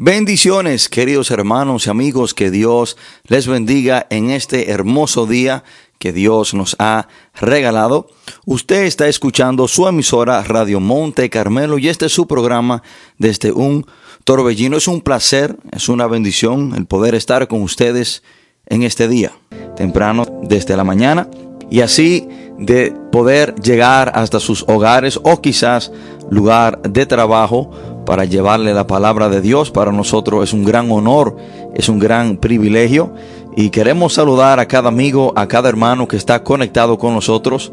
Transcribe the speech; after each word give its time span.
Bendiciones, 0.00 0.88
queridos 0.88 1.32
hermanos 1.32 1.88
y 1.88 1.90
amigos, 1.90 2.32
que 2.32 2.52
Dios 2.52 2.96
les 3.24 3.48
bendiga 3.48 4.06
en 4.10 4.30
este 4.30 4.70
hermoso 4.70 5.26
día 5.26 5.64
que 5.98 6.12
Dios 6.12 6.54
nos 6.54 6.76
ha 6.78 7.08
regalado. 7.34 8.06
Usted 8.46 8.84
está 8.84 9.08
escuchando 9.08 9.66
su 9.66 9.88
emisora 9.88 10.40
Radio 10.44 10.78
Monte 10.78 11.28
Carmelo 11.30 11.78
y 11.78 11.88
este 11.88 12.06
es 12.06 12.12
su 12.12 12.28
programa 12.28 12.84
desde 13.18 13.50
un 13.50 13.86
torbellino. 14.22 14.76
Es 14.76 14.86
un 14.86 15.00
placer, 15.00 15.56
es 15.72 15.88
una 15.88 16.06
bendición 16.06 16.74
el 16.76 16.86
poder 16.86 17.16
estar 17.16 17.48
con 17.48 17.62
ustedes 17.62 18.22
en 18.66 18.84
este 18.84 19.08
día, 19.08 19.32
temprano 19.74 20.26
desde 20.44 20.76
la 20.76 20.84
mañana 20.84 21.28
y 21.70 21.80
así 21.80 22.28
de 22.56 22.94
poder 23.10 23.56
llegar 23.56 24.12
hasta 24.14 24.38
sus 24.38 24.62
hogares 24.68 25.18
o 25.24 25.40
quizás 25.40 25.90
lugar 26.30 26.82
de 26.82 27.04
trabajo 27.04 27.97
para 28.08 28.24
llevarle 28.24 28.72
la 28.72 28.86
palabra 28.86 29.28
de 29.28 29.42
Dios. 29.42 29.70
Para 29.70 29.92
nosotros 29.92 30.42
es 30.42 30.54
un 30.54 30.64
gran 30.64 30.90
honor, 30.90 31.36
es 31.74 31.90
un 31.90 31.98
gran 31.98 32.38
privilegio 32.38 33.12
y 33.54 33.68
queremos 33.68 34.14
saludar 34.14 34.60
a 34.60 34.66
cada 34.66 34.88
amigo, 34.88 35.34
a 35.36 35.46
cada 35.46 35.68
hermano 35.68 36.08
que 36.08 36.16
está 36.16 36.42
conectado 36.42 36.96
con 36.96 37.12
nosotros, 37.12 37.70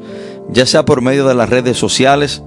ya 0.50 0.66
sea 0.66 0.84
por 0.84 1.02
medio 1.02 1.26
de 1.26 1.36
las 1.36 1.50
redes 1.50 1.78
sociales 1.78 2.44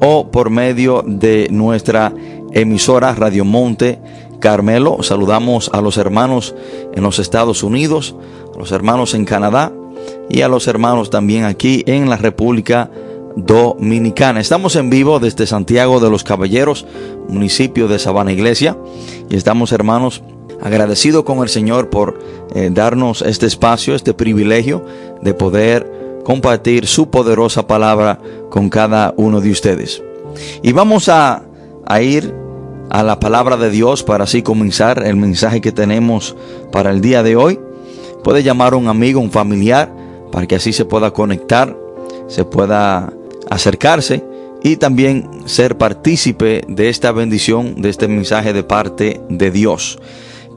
o 0.00 0.30
por 0.30 0.50
medio 0.50 1.02
de 1.04 1.48
nuestra 1.50 2.14
emisora 2.52 3.12
Radio 3.16 3.44
Monte 3.44 3.98
Carmelo. 4.38 5.02
Saludamos 5.02 5.68
a 5.72 5.80
los 5.80 5.96
hermanos 5.96 6.54
en 6.94 7.02
los 7.02 7.18
Estados 7.18 7.64
Unidos, 7.64 8.14
a 8.54 8.58
los 8.60 8.70
hermanos 8.70 9.14
en 9.14 9.24
Canadá 9.24 9.72
y 10.30 10.42
a 10.42 10.48
los 10.48 10.68
hermanos 10.68 11.10
también 11.10 11.42
aquí 11.42 11.82
en 11.88 12.08
la 12.08 12.18
República. 12.18 12.88
Estamos 13.36 14.76
en 14.76 14.88
vivo 14.88 15.20
desde 15.20 15.46
Santiago 15.46 16.00
de 16.00 16.08
los 16.08 16.24
Caballeros, 16.24 16.86
municipio 17.28 17.86
de 17.86 17.98
Sabana 17.98 18.32
Iglesia, 18.32 18.78
y 19.28 19.36
estamos 19.36 19.72
hermanos 19.72 20.22
agradecidos 20.62 21.24
con 21.24 21.40
el 21.42 21.50
Señor 21.50 21.90
por 21.90 22.18
eh, 22.54 22.70
darnos 22.72 23.20
este 23.20 23.44
espacio, 23.44 23.94
este 23.94 24.14
privilegio 24.14 24.86
de 25.20 25.34
poder 25.34 26.22
compartir 26.24 26.86
su 26.86 27.10
poderosa 27.10 27.66
palabra 27.66 28.18
con 28.48 28.70
cada 28.70 29.12
uno 29.18 29.42
de 29.42 29.50
ustedes. 29.50 30.02
Y 30.62 30.72
vamos 30.72 31.10
a, 31.10 31.42
a 31.84 32.00
ir 32.00 32.34
a 32.88 33.02
la 33.02 33.20
palabra 33.20 33.58
de 33.58 33.68
Dios 33.68 34.02
para 34.02 34.24
así 34.24 34.40
comenzar 34.40 35.04
el 35.04 35.16
mensaje 35.16 35.60
que 35.60 35.72
tenemos 35.72 36.34
para 36.72 36.90
el 36.90 37.02
día 37.02 37.22
de 37.22 37.36
hoy. 37.36 37.60
Puede 38.24 38.42
llamar 38.42 38.72
a 38.72 38.76
un 38.76 38.88
amigo, 38.88 39.20
un 39.20 39.30
familiar, 39.30 39.92
para 40.32 40.46
que 40.46 40.56
así 40.56 40.72
se 40.72 40.86
pueda 40.86 41.10
conectar, 41.12 41.76
se 42.28 42.44
pueda 42.44 43.12
acercarse 43.50 44.24
y 44.62 44.76
también 44.76 45.28
ser 45.46 45.78
partícipe 45.78 46.64
de 46.66 46.88
esta 46.88 47.12
bendición, 47.12 47.80
de 47.82 47.88
este 47.88 48.08
mensaje 48.08 48.52
de 48.52 48.62
parte 48.62 49.20
de 49.28 49.50
Dios. 49.50 49.98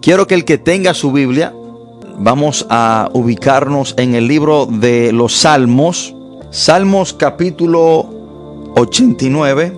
Quiero 0.01 0.27
que 0.27 0.35
el 0.35 0.45
que 0.45 0.57
tenga 0.57 0.93
su 0.93 1.11
Biblia, 1.11 1.53
vamos 2.17 2.65
a 2.69 3.09
ubicarnos 3.13 3.93
en 3.97 4.15
el 4.15 4.27
libro 4.27 4.65
de 4.65 5.11
los 5.11 5.33
Salmos, 5.35 6.15
Salmos 6.51 7.13
capítulo 7.13 8.09
89, 8.75 9.77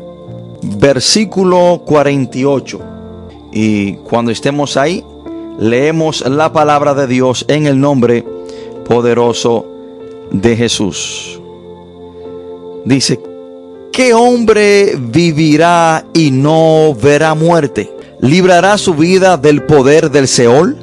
versículo 0.61 1.81
48. 1.85 2.79
Y 3.51 3.95
cuando 3.95 4.31
estemos 4.31 4.77
ahí, 4.77 5.03
leemos 5.59 6.25
la 6.27 6.53
palabra 6.53 6.93
de 6.93 7.07
Dios 7.07 7.43
en 7.49 7.67
el 7.67 7.79
nombre 7.79 8.23
poderoso 8.85 9.65
de 10.31 10.55
Jesús. 10.55 11.40
Dice, 12.85 13.19
¿qué 13.93 14.13
hombre 14.13 14.95
vivirá 14.97 16.05
y 16.13 16.31
no 16.31 16.95
verá 16.95 17.35
muerte? 17.35 17.91
¿Librará 18.21 18.77
su 18.77 18.95
vida 18.95 19.37
del 19.37 19.63
poder 19.63 20.09
del 20.09 20.27
Seol? 20.27 20.77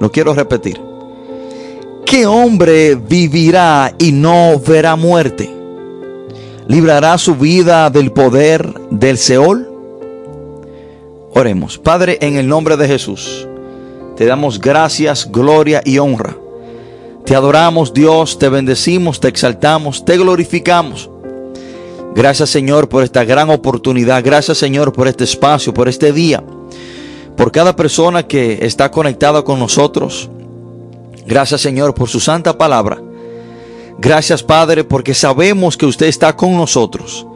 Lo 0.00 0.12
quiero 0.12 0.34
repetir. 0.34 0.80
¿Qué 2.04 2.26
hombre 2.26 2.94
vivirá 2.94 3.94
y 3.98 4.12
no 4.12 4.58
verá 4.58 4.96
muerte? 4.96 5.50
¿Librará 6.66 7.16
su 7.16 7.34
vida 7.34 7.88
del 7.88 8.12
poder 8.12 8.72
del 8.90 9.16
Seol? 9.16 9.70
Oremos. 11.34 11.78
Padre, 11.78 12.18
en 12.20 12.36
el 12.36 12.48
nombre 12.48 12.76
de 12.76 12.88
Jesús, 12.88 13.46
te 14.16 14.26
damos 14.26 14.60
gracias, 14.60 15.30
gloria 15.30 15.80
y 15.84 15.98
honra. 15.98 16.36
Te 17.24 17.34
adoramos, 17.34 17.92
Dios, 17.92 18.38
te 18.38 18.48
bendecimos, 18.48 19.20
te 19.20 19.28
exaltamos, 19.28 20.04
te 20.04 20.16
glorificamos. 20.16 21.10
Gracias 22.14 22.50
Señor 22.50 22.88
por 22.88 23.04
esta 23.04 23.24
gran 23.24 23.50
oportunidad. 23.50 24.22
Gracias 24.24 24.58
Señor 24.58 24.92
por 24.92 25.08
este 25.08 25.24
espacio, 25.24 25.72
por 25.72 25.88
este 25.88 26.12
día. 26.12 26.42
Por 27.36 27.52
cada 27.52 27.76
persona 27.76 28.26
que 28.26 28.58
está 28.62 28.90
conectada 28.90 29.42
con 29.42 29.58
nosotros. 29.58 30.28
Gracias 31.26 31.60
Señor 31.60 31.94
por 31.94 32.08
su 32.08 32.20
santa 32.20 32.56
palabra. 32.56 33.00
Gracias 33.98 34.42
Padre 34.42 34.84
porque 34.84 35.14
sabemos 35.14 35.76
que 35.76 35.86
usted 35.86 36.06
está 36.06 36.34
con 36.34 36.56
nosotros. 36.56 37.26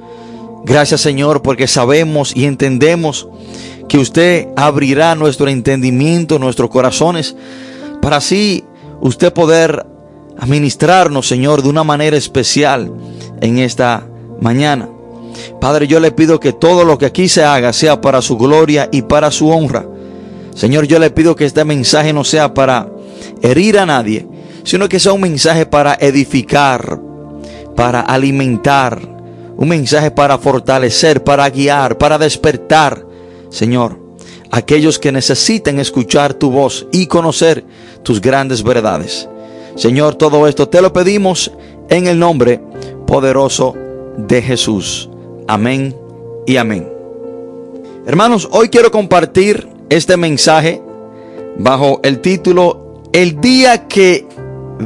Gracias 0.64 1.00
Señor 1.00 1.42
porque 1.42 1.66
sabemos 1.66 2.34
y 2.34 2.44
entendemos 2.44 3.28
que 3.88 3.98
usted 3.98 4.48
abrirá 4.56 5.14
nuestro 5.14 5.48
entendimiento, 5.48 6.38
nuestros 6.38 6.70
corazones, 6.70 7.36
para 8.00 8.16
así 8.16 8.64
usted 9.00 9.32
poder 9.32 9.84
administrarnos, 10.38 11.28
Señor, 11.28 11.62
de 11.62 11.68
una 11.68 11.84
manera 11.84 12.16
especial 12.16 12.92
en 13.40 13.58
esta 13.58 14.06
mañana. 14.42 14.88
Padre, 15.60 15.86
yo 15.86 16.00
le 16.00 16.12
pido 16.12 16.40
que 16.40 16.52
todo 16.52 16.84
lo 16.84 16.98
que 16.98 17.06
aquí 17.06 17.28
se 17.28 17.44
haga 17.44 17.72
sea 17.72 18.00
para 18.00 18.20
su 18.20 18.36
gloria 18.36 18.88
y 18.92 19.02
para 19.02 19.30
su 19.30 19.48
honra. 19.48 19.86
Señor, 20.54 20.86
yo 20.86 20.98
le 20.98 21.10
pido 21.10 21.34
que 21.34 21.46
este 21.46 21.64
mensaje 21.64 22.12
no 22.12 22.24
sea 22.24 22.52
para 22.52 22.90
herir 23.40 23.78
a 23.78 23.86
nadie, 23.86 24.26
sino 24.64 24.88
que 24.88 25.00
sea 25.00 25.12
un 25.12 25.22
mensaje 25.22 25.64
para 25.64 25.94
edificar, 25.94 27.00
para 27.74 28.00
alimentar, 28.00 29.00
un 29.56 29.68
mensaje 29.68 30.10
para 30.10 30.36
fortalecer, 30.38 31.24
para 31.24 31.48
guiar, 31.48 31.96
para 31.96 32.18
despertar, 32.18 33.06
Señor, 33.48 33.98
aquellos 34.50 34.98
que 34.98 35.12
necesiten 35.12 35.78
escuchar 35.78 36.34
tu 36.34 36.50
voz 36.50 36.86
y 36.92 37.06
conocer 37.06 37.64
tus 38.02 38.20
grandes 38.20 38.62
verdades. 38.62 39.28
Señor, 39.76 40.16
todo 40.16 40.46
esto 40.46 40.68
te 40.68 40.82
lo 40.82 40.92
pedimos 40.92 41.50
en 41.88 42.06
el 42.06 42.18
nombre 42.18 42.60
poderoso 43.06 43.74
de 44.16 44.42
Jesús. 44.42 45.08
Amén 45.48 45.94
y 46.46 46.56
amén. 46.56 46.88
Hermanos, 48.06 48.48
hoy 48.52 48.68
quiero 48.68 48.90
compartir 48.90 49.68
este 49.88 50.16
mensaje 50.16 50.82
bajo 51.58 52.00
el 52.02 52.20
título 52.20 53.02
El 53.12 53.40
día 53.40 53.86
que 53.88 54.26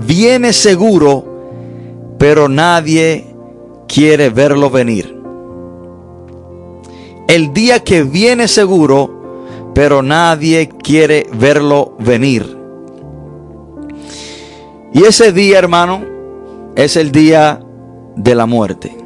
viene 0.06 0.53
seguro, 0.53 1.25
pero 2.19 2.48
nadie 2.48 3.26
quiere 3.88 4.31
verlo 4.31 4.70
venir. 4.70 5.16
El 7.28 7.53
día 7.53 7.82
que 7.82 8.03
viene 8.03 8.48
seguro, 8.48 9.72
pero 9.75 10.03
nadie 10.03 10.69
quiere 10.82 11.26
verlo 11.32 11.94
venir. 11.98 12.56
Y 14.92 15.04
ese 15.04 15.32
día, 15.32 15.59
hermano, 15.59 16.03
es 16.76 16.97
el 16.97 17.12
día 17.12 17.60
de 18.16 18.34
la 18.34 18.47
muerte. 18.47 19.06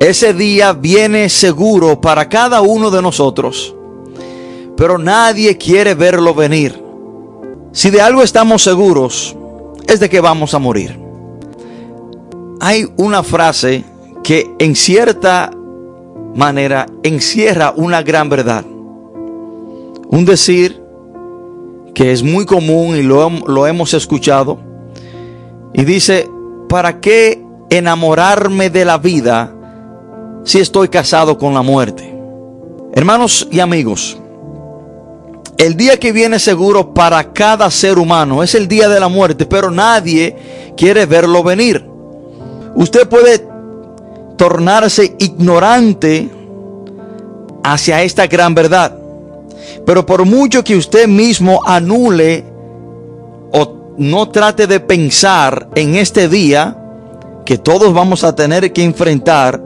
Ese 0.00 0.32
día 0.32 0.72
viene 0.72 1.28
seguro 1.28 2.00
para 2.00 2.26
cada 2.30 2.62
uno 2.62 2.90
de 2.90 3.02
nosotros, 3.02 3.76
pero 4.74 4.96
nadie 4.96 5.58
quiere 5.58 5.92
verlo 5.92 6.32
venir. 6.34 6.82
Si 7.72 7.90
de 7.90 8.00
algo 8.00 8.22
estamos 8.22 8.62
seguros, 8.62 9.36
es 9.86 10.00
de 10.00 10.08
que 10.08 10.22
vamos 10.22 10.54
a 10.54 10.58
morir. 10.58 10.98
Hay 12.60 12.90
una 12.96 13.22
frase 13.22 13.84
que 14.24 14.50
en 14.58 14.74
cierta 14.74 15.50
manera 16.34 16.86
encierra 17.02 17.74
una 17.76 18.02
gran 18.02 18.30
verdad. 18.30 18.64
Un 18.64 20.24
decir 20.24 20.82
que 21.94 22.10
es 22.10 22.22
muy 22.22 22.46
común 22.46 22.96
y 22.96 23.02
lo, 23.02 23.28
lo 23.28 23.66
hemos 23.66 23.92
escuchado. 23.92 24.60
Y 25.74 25.84
dice, 25.84 26.26
¿para 26.70 27.00
qué 27.00 27.44
enamorarme 27.68 28.70
de 28.70 28.86
la 28.86 28.96
vida 28.96 29.56
si 30.44 30.58
estoy 30.58 30.88
casado 30.88 31.38
con 31.38 31.54
la 31.54 31.62
muerte. 31.62 32.14
Hermanos 32.92 33.46
y 33.50 33.60
amigos, 33.60 34.18
el 35.58 35.76
día 35.76 35.98
que 35.98 36.12
viene 36.12 36.38
seguro 36.38 36.94
para 36.94 37.32
cada 37.32 37.70
ser 37.70 37.98
humano 37.98 38.42
es 38.42 38.54
el 38.54 38.66
día 38.66 38.88
de 38.88 38.98
la 38.98 39.08
muerte, 39.08 39.44
pero 39.44 39.70
nadie 39.70 40.34
quiere 40.76 41.04
verlo 41.06 41.42
venir. 41.42 41.84
Usted 42.74 43.08
puede 43.08 43.46
tornarse 44.36 45.14
ignorante 45.18 46.30
hacia 47.62 48.02
esta 48.02 48.26
gran 48.26 48.54
verdad, 48.54 48.96
pero 49.84 50.06
por 50.06 50.24
mucho 50.24 50.64
que 50.64 50.76
usted 50.76 51.06
mismo 51.06 51.60
anule 51.66 52.44
o 53.52 53.94
no 53.98 54.30
trate 54.30 54.66
de 54.66 54.80
pensar 54.80 55.68
en 55.74 55.96
este 55.96 56.28
día 56.28 56.74
que 57.44 57.58
todos 57.58 57.92
vamos 57.92 58.24
a 58.24 58.34
tener 58.34 58.72
que 58.72 58.82
enfrentar, 58.82 59.60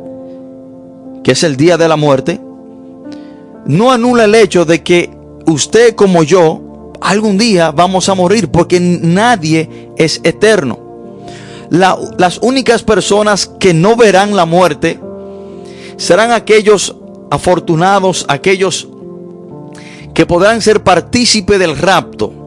que 1.25 1.33
es 1.33 1.43
el 1.43 1.57
día 1.57 1.77
de 1.77 1.89
la 1.89 1.97
muerte, 1.97 2.41
no 3.67 3.91
anula 3.91 4.25
el 4.25 4.35
hecho 4.35 4.65
de 4.65 4.83
que 4.83 5.11
usted 5.47 5.95
como 5.95 6.23
yo 6.23 6.93
algún 7.01 7.39
día 7.39 7.71
vamos 7.71 8.09
a 8.09 8.15
morir 8.15 8.49
porque 8.49 8.79
nadie 8.79 9.91
es 9.97 10.21
eterno. 10.23 10.79
las 11.71 12.39
únicas 12.43 12.83
personas 12.83 13.51
que 13.59 13.75
no 13.75 13.97
verán 13.97 14.37
la 14.37 14.45
muerte 14.45 15.01
serán 15.97 16.31
aquellos 16.31 16.95
afortunados, 17.31 18.27
aquellos 18.29 18.89
que 20.13 20.27
podrán 20.27 20.61
ser 20.63 20.83
partícipe 20.83 21.59
del 21.59 21.77
rapto, 21.77 22.44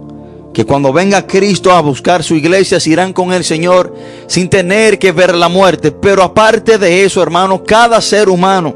que 0.58 0.66
cuando 0.66 0.92
venga 0.92 1.28
Cristo 1.28 1.72
a 1.72 1.82
buscar 1.82 2.24
su 2.24 2.34
iglesia 2.34 2.80
se 2.80 2.90
irán 2.90 3.14
con 3.14 3.32
el 3.32 3.44
Señor 3.44 3.94
sin 4.26 4.50
tener 4.50 4.98
que 4.98 5.12
ver 5.12 5.36
la 5.36 5.50
muerte. 5.50 5.92
Pero 5.92 6.24
aparte 6.24 6.80
de 6.80 7.04
eso, 7.04 7.22
hermano, 7.22 7.64
cada 7.64 8.02
ser 8.02 8.28
humano, 8.28 8.76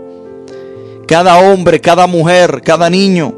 cada 1.07 1.39
hombre, 1.39 1.81
cada 1.81 2.05
mujer, 2.05 2.61
cada 2.63 2.87
niño, 2.87 3.33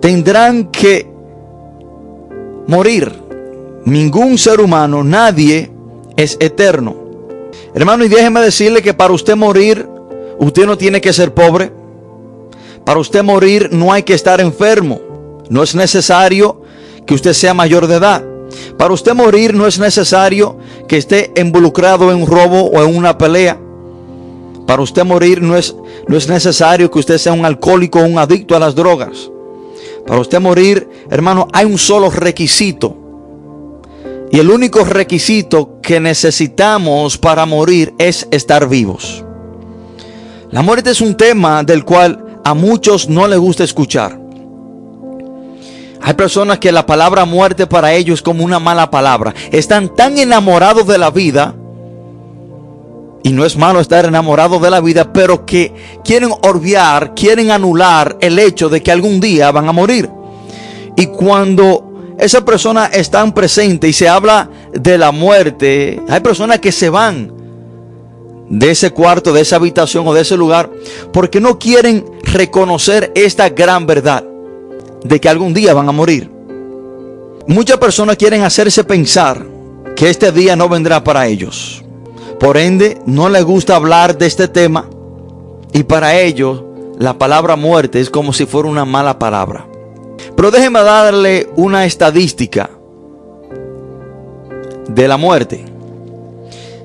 tendrán 0.00 0.64
que 0.72 1.08
morir. 2.66 3.12
Ningún 3.84 4.36
ser 4.36 4.60
humano, 4.60 5.04
nadie 5.04 5.70
es 6.16 6.36
eterno. 6.40 6.96
Hermano, 7.72 8.04
y 8.04 8.08
déjeme 8.08 8.40
decirle 8.40 8.82
que 8.82 8.94
para 8.94 9.12
usted 9.12 9.36
morir, 9.36 9.88
usted 10.40 10.66
no 10.66 10.76
tiene 10.76 11.00
que 11.00 11.12
ser 11.12 11.32
pobre. 11.32 11.70
Para 12.84 12.98
usted 12.98 13.22
morir 13.22 13.68
no 13.70 13.92
hay 13.92 14.02
que 14.02 14.14
estar 14.14 14.40
enfermo. 14.40 15.00
No 15.48 15.62
es 15.62 15.76
necesario 15.76 16.62
que 17.08 17.14
usted 17.14 17.32
sea 17.32 17.54
mayor 17.54 17.86
de 17.86 17.96
edad. 17.96 18.22
Para 18.76 18.92
usted 18.92 19.14
morir 19.14 19.54
no 19.54 19.66
es 19.66 19.78
necesario 19.78 20.58
que 20.86 20.98
esté 20.98 21.32
involucrado 21.40 22.12
en 22.12 22.20
un 22.20 22.26
robo 22.26 22.64
o 22.64 22.82
en 22.84 22.94
una 22.94 23.16
pelea. 23.16 23.58
Para 24.66 24.82
usted 24.82 25.06
morir 25.06 25.40
no 25.40 25.56
es, 25.56 25.74
no 26.06 26.18
es 26.18 26.28
necesario 26.28 26.90
que 26.90 26.98
usted 26.98 27.16
sea 27.16 27.32
un 27.32 27.46
alcohólico 27.46 27.98
o 27.98 28.04
un 28.04 28.18
adicto 28.18 28.54
a 28.54 28.58
las 28.58 28.74
drogas. 28.74 29.30
Para 30.06 30.20
usted 30.20 30.38
morir, 30.38 30.86
hermano, 31.08 31.48
hay 31.50 31.64
un 31.64 31.78
solo 31.78 32.10
requisito. 32.10 32.94
Y 34.30 34.38
el 34.38 34.50
único 34.50 34.84
requisito 34.84 35.80
que 35.80 36.00
necesitamos 36.00 37.16
para 37.16 37.46
morir 37.46 37.94
es 37.98 38.28
estar 38.30 38.68
vivos. 38.68 39.24
La 40.50 40.60
muerte 40.60 40.90
es 40.90 41.00
un 41.00 41.16
tema 41.16 41.64
del 41.64 41.86
cual 41.86 42.40
a 42.44 42.52
muchos 42.52 43.08
no 43.08 43.26
les 43.26 43.38
gusta 43.38 43.64
escuchar. 43.64 44.17
Hay 46.00 46.14
personas 46.14 46.58
que 46.58 46.72
la 46.72 46.86
palabra 46.86 47.24
muerte 47.24 47.66
para 47.66 47.92
ellos 47.94 48.20
es 48.20 48.22
como 48.22 48.44
una 48.44 48.58
mala 48.58 48.90
palabra. 48.90 49.34
Están 49.50 49.94
tan 49.94 50.18
enamorados 50.18 50.86
de 50.86 50.98
la 50.98 51.10
vida. 51.10 51.54
Y 53.24 53.32
no 53.32 53.44
es 53.44 53.56
malo 53.56 53.80
estar 53.80 54.06
enamorado 54.06 54.58
de 54.60 54.70
la 54.70 54.80
vida, 54.80 55.12
pero 55.12 55.44
que 55.44 55.74
quieren 56.04 56.30
orviar, 56.42 57.14
quieren 57.14 57.50
anular 57.50 58.16
el 58.20 58.38
hecho 58.38 58.68
de 58.68 58.82
que 58.82 58.92
algún 58.92 59.20
día 59.20 59.50
van 59.50 59.68
a 59.68 59.72
morir. 59.72 60.08
Y 60.96 61.06
cuando 61.06 62.14
esa 62.18 62.44
persona 62.44 62.86
está 62.86 63.26
presente 63.34 63.88
y 63.88 63.92
se 63.92 64.08
habla 64.08 64.48
de 64.72 64.96
la 64.96 65.10
muerte, 65.10 66.00
hay 66.08 66.20
personas 66.20 66.60
que 66.60 66.72
se 66.72 66.88
van 66.88 67.32
de 68.48 68.70
ese 68.70 68.92
cuarto, 68.92 69.32
de 69.32 69.42
esa 69.42 69.56
habitación 69.56 70.06
o 70.06 70.14
de 70.14 70.22
ese 70.22 70.36
lugar, 70.36 70.70
porque 71.12 71.40
no 71.40 71.58
quieren 71.58 72.04
reconocer 72.22 73.12
esta 73.14 73.50
gran 73.50 73.86
verdad 73.86 74.24
de 75.04 75.20
que 75.20 75.28
algún 75.28 75.54
día 75.54 75.74
van 75.74 75.88
a 75.88 75.92
morir. 75.92 76.30
Muchas 77.46 77.78
personas 77.78 78.16
quieren 78.16 78.42
hacerse 78.42 78.84
pensar 78.84 79.46
que 79.96 80.10
este 80.10 80.30
día 80.32 80.54
no 80.54 80.68
vendrá 80.68 81.02
para 81.02 81.26
ellos. 81.26 81.82
Por 82.38 82.56
ende, 82.56 83.00
no 83.06 83.28
les 83.28 83.44
gusta 83.44 83.74
hablar 83.74 84.16
de 84.16 84.26
este 84.26 84.48
tema 84.48 84.88
y 85.72 85.82
para 85.82 86.18
ellos 86.18 86.62
la 86.98 87.18
palabra 87.18 87.56
muerte 87.56 88.00
es 88.00 88.10
como 88.10 88.32
si 88.32 88.46
fuera 88.46 88.68
una 88.68 88.84
mala 88.84 89.18
palabra. 89.18 89.66
Pero 90.36 90.50
déjenme 90.50 90.80
darle 90.80 91.48
una 91.56 91.84
estadística 91.84 92.70
de 94.88 95.08
la 95.08 95.16
muerte. 95.16 95.64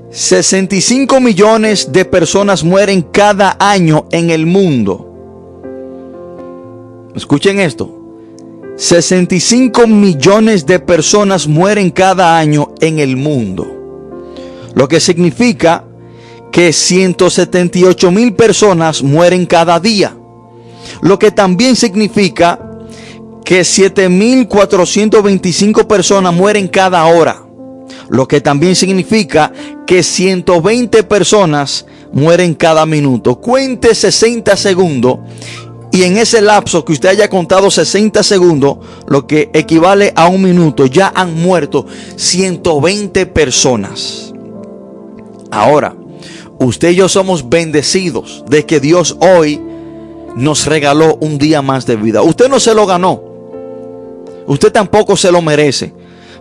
65 0.09 1.19
millones 1.19 1.91
de 1.91 2.05
personas 2.05 2.63
mueren 2.63 3.01
cada 3.01 3.57
año 3.59 4.05
en 4.11 4.29
el 4.29 4.45
mundo. 4.45 5.09
Escuchen 7.15 7.59
esto. 7.59 8.02
65 8.75 9.87
millones 9.87 10.65
de 10.65 10.79
personas 10.79 11.47
mueren 11.47 11.91
cada 11.91 12.39
año 12.39 12.73
en 12.81 12.97
el 12.99 13.15
mundo. 13.17 13.67
Lo 14.73 14.87
que 14.87 14.99
significa 14.99 15.85
que 16.51 16.73
178 16.73 18.09
mil 18.11 18.33
personas 18.33 19.03
mueren 19.03 19.45
cada 19.45 19.79
día. 19.79 20.17
Lo 21.01 21.19
que 21.19 21.29
también 21.31 21.75
significa 21.75 22.59
que 23.45 23.61
7.425 23.61 25.85
personas 25.85 26.33
mueren 26.33 26.67
cada 26.67 27.05
hora. 27.05 27.43
Lo 28.09 28.27
que 28.27 28.41
también 28.41 28.75
significa 28.75 29.53
que 29.85 30.01
120 30.01 31.03
personas 31.03 31.85
mueren 32.11 32.55
cada 32.55 32.85
minuto. 32.85 33.39
Cuente 33.39 33.93
60 33.93 34.57
segundos 34.57 35.19
y 35.93 36.05
en 36.05 36.17
ese 36.17 36.41
lapso 36.41 36.83
que 36.83 36.91
usted 36.91 37.09
haya 37.09 37.29
contado 37.29 37.69
60 37.69 38.23
segundos, 38.23 38.77
lo 39.05 39.27
que 39.27 39.51
equivale 39.53 40.11
a 40.15 40.27
un 40.27 40.41
minuto, 40.41 40.87
ya 40.87 41.13
han 41.13 41.39
muerto 41.39 41.85
120 42.15 43.27
personas. 43.27 44.33
Ahora, 45.51 45.95
usted 46.57 46.89
y 46.89 46.95
yo 46.95 47.07
somos 47.07 47.47
bendecidos 47.47 48.43
de 48.49 48.65
que 48.65 48.79
Dios 48.79 49.17
hoy 49.19 49.61
nos 50.35 50.65
regaló 50.65 51.15
un 51.21 51.37
día 51.37 51.61
más 51.61 51.85
de 51.85 51.95
vida. 51.95 52.23
Usted 52.23 52.49
no 52.49 52.59
se 52.59 52.73
lo 52.73 52.87
ganó. 52.87 53.21
Usted 54.47 54.71
tampoco 54.71 55.15
se 55.15 55.31
lo 55.31 55.43
merece. 55.43 55.93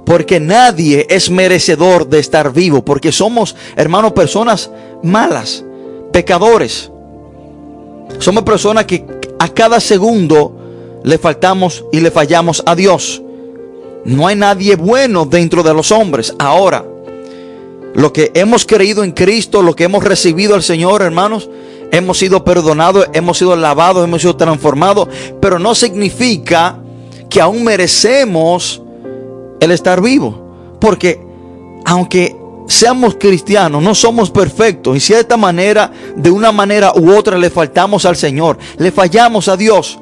Porque 0.06 0.40
nadie 0.40 1.06
es 1.10 1.28
merecedor 1.28 2.08
de 2.08 2.20
estar 2.20 2.54
vivo. 2.54 2.82
Porque 2.86 3.12
somos, 3.12 3.54
hermanos, 3.76 4.12
personas 4.12 4.70
malas, 5.02 5.62
pecadores. 6.10 6.90
Somos 8.18 8.44
personas 8.44 8.86
que 8.86 9.04
a 9.42 9.48
cada 9.48 9.80
segundo 9.80 11.00
le 11.02 11.18
faltamos 11.18 11.84
y 11.90 11.98
le 11.98 12.12
fallamos 12.12 12.62
a 12.64 12.76
Dios. 12.76 13.20
No 14.04 14.28
hay 14.28 14.36
nadie 14.36 14.76
bueno 14.76 15.24
dentro 15.24 15.64
de 15.64 15.74
los 15.74 15.90
hombres. 15.90 16.32
Ahora, 16.38 16.84
lo 17.92 18.12
que 18.12 18.30
hemos 18.34 18.64
creído 18.64 19.02
en 19.02 19.10
Cristo, 19.10 19.60
lo 19.62 19.74
que 19.74 19.82
hemos 19.82 20.04
recibido 20.04 20.54
al 20.54 20.62
Señor, 20.62 21.02
hermanos, 21.02 21.50
hemos 21.90 22.18
sido 22.18 22.44
perdonados, 22.44 23.08
hemos 23.14 23.36
sido 23.36 23.56
lavados, 23.56 24.04
hemos 24.04 24.22
sido 24.22 24.36
transformados, 24.36 25.08
pero 25.40 25.58
no 25.58 25.74
significa 25.74 26.78
que 27.28 27.40
aún 27.40 27.64
merecemos 27.64 28.80
el 29.58 29.72
estar 29.72 30.00
vivo. 30.00 30.76
Porque 30.80 31.20
aunque 31.84 32.36
seamos 32.66 33.16
cristianos, 33.18 33.82
no 33.82 33.94
somos 33.94 34.30
perfectos. 34.30 34.94
En 34.94 35.00
cierta 35.00 35.36
manera, 35.36 35.90
de 36.16 36.30
una 36.30 36.52
manera 36.52 36.92
u 36.94 37.12
otra, 37.12 37.38
le 37.38 37.50
faltamos 37.50 38.04
al 38.04 38.16
Señor. 38.16 38.58
Le 38.78 38.90
fallamos 38.90 39.48
a 39.48 39.56
Dios. 39.56 39.98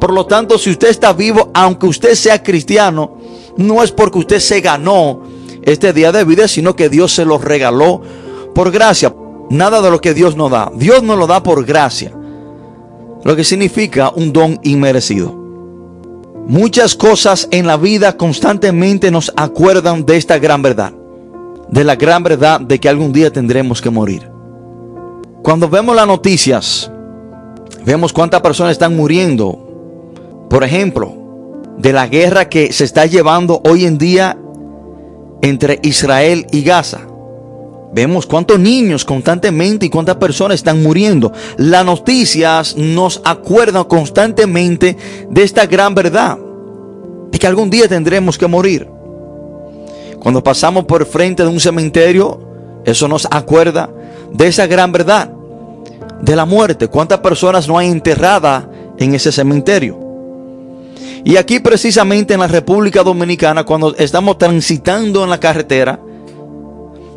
Por 0.00 0.12
lo 0.12 0.26
tanto, 0.26 0.58
si 0.58 0.70
usted 0.70 0.88
está 0.88 1.12
vivo, 1.12 1.50
aunque 1.54 1.86
usted 1.86 2.14
sea 2.14 2.42
cristiano, 2.42 3.16
no 3.56 3.82
es 3.82 3.90
porque 3.90 4.18
usted 4.18 4.38
se 4.38 4.60
ganó 4.60 5.22
este 5.62 5.92
día 5.92 6.12
de 6.12 6.24
vida, 6.24 6.46
sino 6.46 6.76
que 6.76 6.88
Dios 6.88 7.12
se 7.12 7.24
lo 7.24 7.38
regaló 7.38 8.00
por 8.54 8.70
gracia. 8.70 9.14
Nada 9.50 9.80
de 9.80 9.90
lo 9.90 10.00
que 10.00 10.14
Dios 10.14 10.36
nos 10.36 10.50
da. 10.50 10.70
Dios 10.74 11.02
nos 11.02 11.18
lo 11.18 11.26
da 11.26 11.42
por 11.42 11.64
gracia. 11.64 12.12
Lo 13.24 13.34
que 13.34 13.44
significa 13.44 14.10
un 14.10 14.32
don 14.32 14.60
inmerecido. 14.62 15.34
Muchas 16.46 16.94
cosas 16.94 17.48
en 17.50 17.66
la 17.66 17.76
vida 17.76 18.16
constantemente 18.16 19.10
nos 19.10 19.32
acuerdan 19.36 20.06
de 20.06 20.16
esta 20.16 20.38
gran 20.38 20.62
verdad. 20.62 20.92
De 21.70 21.84
la 21.84 21.96
gran 21.96 22.22
verdad 22.22 22.60
de 22.60 22.78
que 22.78 22.88
algún 22.88 23.12
día 23.12 23.30
tendremos 23.30 23.82
que 23.82 23.90
morir. 23.90 24.30
Cuando 25.42 25.68
vemos 25.68 25.94
las 25.94 26.06
noticias, 26.06 26.90
vemos 27.84 28.12
cuántas 28.12 28.40
personas 28.40 28.72
están 28.72 28.96
muriendo. 28.96 30.46
Por 30.50 30.64
ejemplo, 30.64 31.14
de 31.78 31.92
la 31.92 32.06
guerra 32.06 32.48
que 32.48 32.72
se 32.72 32.84
está 32.84 33.06
llevando 33.06 33.62
hoy 33.64 33.84
en 33.84 33.98
día 33.98 34.36
entre 35.42 35.78
Israel 35.82 36.46
y 36.50 36.62
Gaza. 36.62 37.00
Vemos 37.92 38.26
cuántos 38.26 38.58
niños 38.58 39.04
constantemente 39.04 39.86
y 39.86 39.90
cuántas 39.90 40.16
personas 40.16 40.56
están 40.56 40.82
muriendo. 40.82 41.32
Las 41.56 41.84
noticias 41.84 42.76
nos 42.76 43.22
acuerdan 43.24 43.84
constantemente 43.84 44.96
de 45.30 45.42
esta 45.42 45.66
gran 45.66 45.94
verdad. 45.94 46.38
De 47.30 47.38
que 47.38 47.46
algún 47.46 47.70
día 47.70 47.88
tendremos 47.88 48.36
que 48.36 48.46
morir. 48.46 48.97
Cuando 50.20 50.42
pasamos 50.42 50.84
por 50.84 51.06
frente 51.06 51.42
de 51.42 51.48
un 51.48 51.60
cementerio, 51.60 52.40
eso 52.84 53.08
nos 53.08 53.26
acuerda 53.30 53.90
de 54.32 54.46
esa 54.48 54.66
gran 54.66 54.92
verdad. 54.92 55.30
De 56.20 56.34
la 56.34 56.44
muerte. 56.44 56.88
¿Cuántas 56.88 57.20
personas 57.20 57.68
no 57.68 57.78
hay 57.78 57.88
enterradas 57.88 58.64
en 58.98 59.14
ese 59.14 59.30
cementerio? 59.30 59.96
Y 61.24 61.36
aquí 61.36 61.60
precisamente 61.60 62.34
en 62.34 62.40
la 62.40 62.48
República 62.48 63.02
Dominicana, 63.02 63.64
cuando 63.64 63.94
estamos 63.96 64.38
transitando 64.38 65.22
en 65.24 65.30
la 65.30 65.38
carretera, 65.38 66.00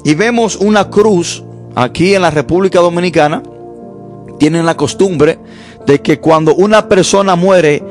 y 0.04 0.16
vemos 0.16 0.56
una 0.56 0.90
cruz 0.90 1.44
aquí 1.76 2.14
en 2.14 2.24
la 2.24 2.32
República 2.32 2.80
Dominicana, 2.80 3.44
tienen 4.40 4.66
la 4.66 4.76
costumbre 4.76 5.40
de 5.86 6.02
que 6.02 6.20
cuando 6.20 6.56
una 6.56 6.88
persona 6.88 7.36
muere 7.36 7.84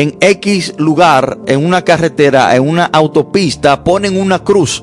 en 0.00 0.16
X 0.18 0.72
lugar, 0.78 1.40
en 1.46 1.62
una 1.62 1.82
carretera, 1.82 2.56
en 2.56 2.66
una 2.66 2.86
autopista, 2.86 3.84
ponen 3.84 4.18
una 4.18 4.42
cruz. 4.42 4.82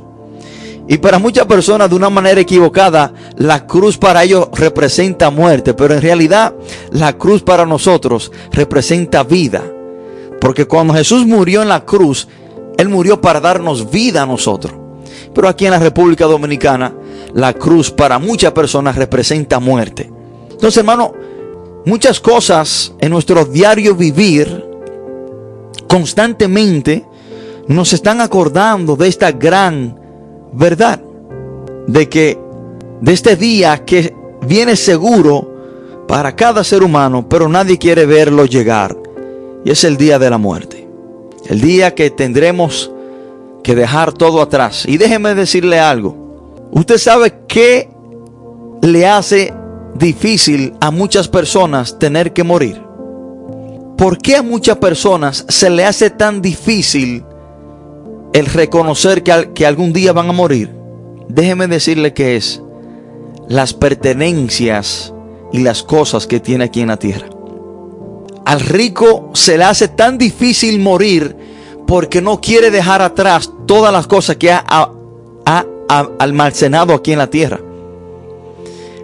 Y 0.88 1.00
para 1.00 1.18
muchas 1.18 1.48
personas 1.48 1.90
de 1.90 1.96
una 1.96 2.12
manera 2.12 2.40
equivocada, 2.40 3.12
la 3.36 3.66
cruz 3.66 3.98
para 3.98 4.24
ellos 4.24 4.48
representa 4.54 5.32
muerte, 5.32 5.74
pero 5.74 5.96
en 5.96 6.04
realidad 6.04 6.54
la 6.92 7.18
cruz 7.18 7.42
para 7.42 7.66
nosotros 7.66 8.32
representa 8.52 9.24
vida. 9.24 9.64
Porque 10.40 10.66
cuando 10.66 10.94
Jesús 10.94 11.26
murió 11.26 11.64
en 11.64 11.70
la 11.70 11.84
cruz, 11.84 12.28
Él 12.78 12.88
murió 12.88 13.20
para 13.20 13.40
darnos 13.40 13.90
vida 13.90 14.22
a 14.22 14.28
nosotros. 14.28 14.76
Pero 15.34 15.48
aquí 15.48 15.66
en 15.66 15.72
la 15.72 15.80
República 15.80 16.26
Dominicana, 16.26 16.94
la 17.34 17.54
cruz 17.54 17.90
para 17.90 18.20
muchas 18.20 18.52
personas 18.52 18.96
representa 18.96 19.60
muerte. 19.60 20.12
Entonces, 20.52 20.78
hermano, 20.78 21.12
muchas 21.88 22.20
cosas 22.20 22.94
en 23.00 23.10
nuestro 23.10 23.46
diario 23.46 23.96
vivir 23.96 24.77
constantemente 25.88 27.06
nos 27.68 27.94
están 27.94 28.22
acordando 28.22 28.96
de 28.96 29.08
esta 29.08 29.32
gran 29.32 30.00
verdad, 30.54 31.02
de 31.88 32.10
que 32.10 32.38
de 33.02 33.14
este 33.14 33.36
día 33.36 33.86
que 33.86 34.14
viene 34.46 34.76
seguro 34.76 36.06
para 36.08 36.36
cada 36.36 36.64
ser 36.64 36.84
humano, 36.84 37.28
pero 37.28 37.50
nadie 37.50 37.78
quiere 37.78 38.06
verlo 38.06 38.46
llegar, 38.46 38.98
y 39.66 39.72
es 39.72 39.84
el 39.84 39.98
día 39.98 40.18
de 40.18 40.30
la 40.30 40.38
muerte, 40.38 40.88
el 41.48 41.62
día 41.62 41.94
que 41.94 42.10
tendremos 42.10 42.92
que 43.64 43.76
dejar 43.76 44.14
todo 44.14 44.42
atrás. 44.42 44.86
Y 44.88 44.98
déjeme 44.98 45.36
decirle 45.36 45.80
algo, 45.80 46.70
usted 46.72 46.98
sabe 46.98 47.34
qué 47.48 47.90
le 48.82 49.06
hace 49.06 49.54
difícil 49.96 50.74
a 50.80 50.92
muchas 50.92 51.28
personas 51.28 52.00
tener 52.00 52.32
que 52.32 52.44
morir. 52.44 52.87
¿Por 53.98 54.20
qué 54.20 54.36
a 54.36 54.44
muchas 54.44 54.78
personas 54.78 55.44
se 55.50 55.70
le 55.70 55.84
hace 55.84 56.12
tan 56.12 56.42
difícil 56.42 57.26
el 58.34 58.46
reconocer 58.46 59.24
que, 59.24 59.52
que 59.56 59.66
algún 59.66 59.92
día 59.92 60.14
van 60.14 60.30
a 60.30 60.34
morir? 60.34 60.72
Déjeme 61.28 61.68
decirle 61.68 62.14
que 62.14 62.36
es 62.36 62.62
las 63.48 63.74
pertenencias 63.74 65.14
y 65.52 65.60
las 65.60 65.82
cosas 65.82 66.28
que 66.28 66.40
tiene 66.40 66.66
aquí 66.66 66.82
en 66.82 66.90
la 66.90 66.98
tierra. 66.98 67.28
Al 68.46 68.60
rico 68.60 69.32
se 69.34 69.58
le 69.58 69.64
hace 69.64 69.88
tan 69.88 70.18
difícil 70.18 70.80
morir 70.80 71.36
porque 71.88 72.22
no 72.22 72.40
quiere 72.40 72.70
dejar 72.70 73.02
atrás 73.02 73.52
todas 73.66 73.92
las 73.92 74.06
cosas 74.06 74.36
que 74.36 74.52
ha, 74.52 74.64
ha, 74.68 75.66
almacenado 76.20 76.94
aquí 76.94 77.14
en 77.14 77.18
la 77.18 77.30
tierra. 77.30 77.60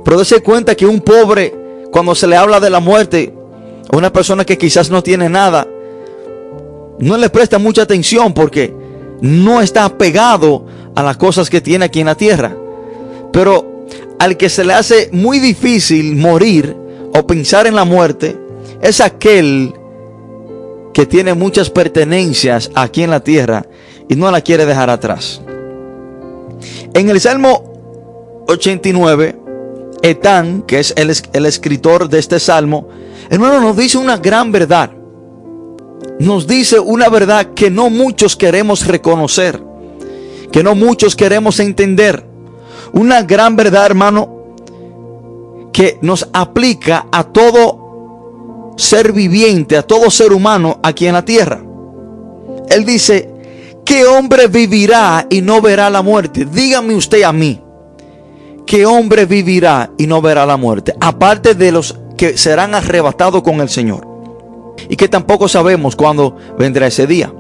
Pero 0.04 0.20
dése 0.20 0.44
cuenta 0.44 0.76
que 0.76 0.86
un 0.86 1.02
pobre, 1.02 1.54
cuando 1.92 2.14
se 2.14 2.28
le 2.28 2.36
habla 2.36 2.60
de 2.60 2.70
la 2.70 2.80
muerte, 2.80 3.34
una 3.98 4.12
persona 4.12 4.46
que 4.46 4.58
quizás 4.58 4.90
no 4.90 5.04
tiene 5.04 5.30
nada, 5.30 5.68
no 7.00 7.18
le 7.18 7.30
presta 7.30 7.60
mucha 7.60 7.84
atención 7.84 8.34
porque 8.34 8.74
no 9.22 9.62
está 9.62 9.86
apegado 9.86 10.66
a 10.96 11.04
las 11.04 11.18
cosas 11.18 11.50
que 11.50 11.62
tiene 11.62 11.86
aquí 11.86 12.00
en 12.00 12.08
la 12.08 12.16
tierra. 12.16 12.56
Pero 13.32 13.86
al 14.20 14.38
que 14.38 14.50
se 14.50 14.64
le 14.64 14.74
hace 14.74 15.10
muy 15.12 15.40
difícil 15.40 16.16
morir 16.16 16.76
o 17.14 17.28
pensar 17.28 17.68
en 17.68 17.76
la 17.76 17.86
muerte, 17.86 18.38
es 18.82 19.00
aquel 19.00 19.74
que 20.94 21.06
tiene 21.06 21.34
muchas 21.34 21.70
pertenencias 21.70 22.72
aquí 22.76 23.04
en 23.04 23.10
la 23.10 23.24
tierra 23.24 23.66
y 24.10 24.16
no 24.16 24.30
la 24.32 24.42
quiere 24.42 24.66
dejar 24.66 24.90
atrás. 24.90 25.42
En 26.94 27.10
el 27.10 27.20
Salmo 27.20 28.46
89, 28.48 29.36
Etán, 30.02 30.64
que 30.64 30.80
es 30.80 30.94
el, 30.96 31.14
el 31.34 31.46
escritor 31.46 32.10
de 32.10 32.20
este 32.20 32.40
salmo, 32.40 32.90
Hermano, 33.30 33.60
nos 33.60 33.77
dice 33.77 33.98
una 33.98 34.18
gran 34.18 34.51
verdad. 34.51 34.92
Nos 36.20 36.48
dice 36.48 36.80
una 36.80 37.10
verdad 37.10 37.53
que 37.53 37.70
no 37.72 37.89
muchos 37.89 38.36
queremos 38.36 38.86
reconocer, 38.86 39.62
que 40.51 40.63
no 40.63 40.75
muchos 40.75 41.15
queremos 41.15 41.60
entender. 41.60 42.25
Una 42.92 43.24
gran 43.24 43.56
verdad, 43.56 43.86
hermano, 43.86 44.44
que 45.72 45.98
nos 46.01 46.30
aplica 46.34 47.08
a 47.12 47.24
todo 47.24 48.74
ser 48.77 49.12
viviente, 49.12 49.77
a 49.77 49.84
todo 49.84 50.10
ser 50.12 50.32
humano 50.32 50.80
aquí 50.84 51.08
en 51.08 51.13
la 51.13 51.25
tierra. 51.25 51.63
Él 52.70 52.86
dice, 52.86 53.30
¿qué 53.86 54.06
hombre 54.06 54.48
vivirá 54.48 55.27
y 55.30 55.42
no 55.42 55.62
verá 55.62 55.89
la 55.89 56.01
muerte? 56.01 56.46
Dígame 56.46 56.96
usted 56.96 57.24
a 57.24 57.34
mí, 57.34 57.62
¿qué 58.65 58.86
hombre 58.86 59.25
vivirá 59.25 59.92
y 59.98 60.08
no 60.08 60.22
verá 60.22 60.46
la 60.46 60.58
muerte? 60.58 60.94
Aparte 61.00 61.56
de 61.56 61.72
los 61.72 61.98
serán 62.38 62.75
arrebatados 62.75 63.44
con 63.44 63.62
el 63.62 63.70
Señor. 63.70 64.08
Y 64.89 64.96
que 64.96 65.08
tampoco 65.08 65.48
sabemos 65.48 65.96
cuándo 65.96 66.36
vendrá 66.58 66.88
ese 66.88 67.08
día. 67.08 67.32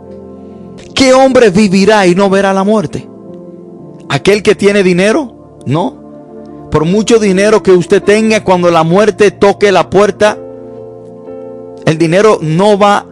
¿Qué 0.93 1.13
hombre 1.13 1.49
vivirá 1.49 2.05
y 2.07 2.15
no 2.15 2.29
verá 2.29 2.53
la 2.53 2.63
muerte? 2.63 3.07
¿Aquel 4.09 4.43
que 4.43 4.55
tiene 4.55 4.83
dinero? 4.83 5.57
No. 5.65 6.69
Por 6.71 6.85
mucho 6.85 7.19
dinero 7.19 7.63
que 7.63 7.71
usted 7.71 8.01
tenga, 8.01 8.43
cuando 8.43 8.69
la 8.71 8.83
muerte 8.83 9.31
toque 9.31 9.71
la 9.71 9.89
puerta, 9.89 10.37
el 11.85 11.97
dinero 11.97 12.39
no 12.41 12.77
va 12.77 13.05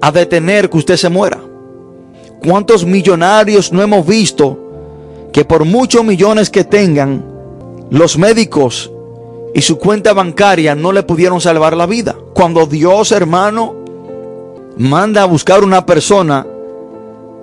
a 0.00 0.12
detener 0.12 0.70
que 0.70 0.78
usted 0.78 0.96
se 0.96 1.08
muera. 1.08 1.40
¿Cuántos 2.44 2.84
millonarios 2.86 3.72
no 3.72 3.82
hemos 3.82 4.06
visto 4.06 4.58
que 5.32 5.44
por 5.44 5.64
muchos 5.64 6.04
millones 6.04 6.50
que 6.50 6.64
tengan, 6.64 7.24
los 7.90 8.16
médicos 8.16 8.90
y 9.54 9.62
su 9.62 9.78
cuenta 9.78 10.12
bancaria 10.12 10.74
no 10.74 10.92
le 10.92 11.02
pudieron 11.02 11.40
salvar 11.40 11.76
la 11.76 11.86
vida. 11.86 12.16
Cuando 12.34 12.66
Dios, 12.66 13.12
hermano, 13.12 13.74
manda 14.76 15.22
a 15.22 15.26
buscar 15.26 15.64
una 15.64 15.84
persona, 15.84 16.46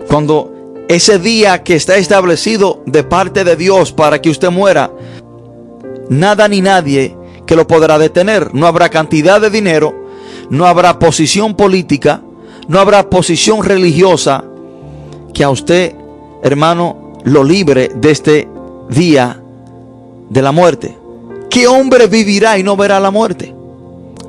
cuando 0.08 0.54
ese 0.88 1.20
día 1.20 1.64
que 1.64 1.76
está 1.76 1.98
establecido 1.98 2.82
de 2.86 3.04
parte 3.04 3.44
de 3.44 3.56
Dios 3.56 3.92
para 3.92 4.22
que 4.22 4.30
usted 4.30 4.50
muera, 4.50 4.92
nada 6.10 6.48
ni 6.48 6.62
nadie 6.62 7.16
que 7.46 7.56
lo 7.56 7.68
podrá 7.68 7.98
detener. 7.98 8.54
No 8.54 8.68
habrá 8.68 8.90
cantidad 8.90 9.42
de 9.42 9.50
dinero, 9.50 9.94
no 10.50 10.66
habrá 10.66 11.00
posición 11.00 11.56
política, 11.56 12.22
no 12.68 12.80
habrá 12.80 13.10
posición 13.10 13.64
religiosa 13.64 14.44
que 15.34 15.44
a 15.44 15.50
usted, 15.50 15.96
hermano, 16.44 17.14
lo 17.24 17.44
libre 17.44 17.92
de 17.96 18.12
este 18.12 18.48
día 18.90 19.42
de 20.30 20.42
la 20.42 20.52
muerte. 20.52 20.98
¿Qué 21.58 21.66
hombre 21.66 22.06
vivirá 22.06 22.60
y 22.60 22.62
no 22.62 22.78
verá 22.78 23.00
la 23.00 23.10
muerte? 23.10 23.52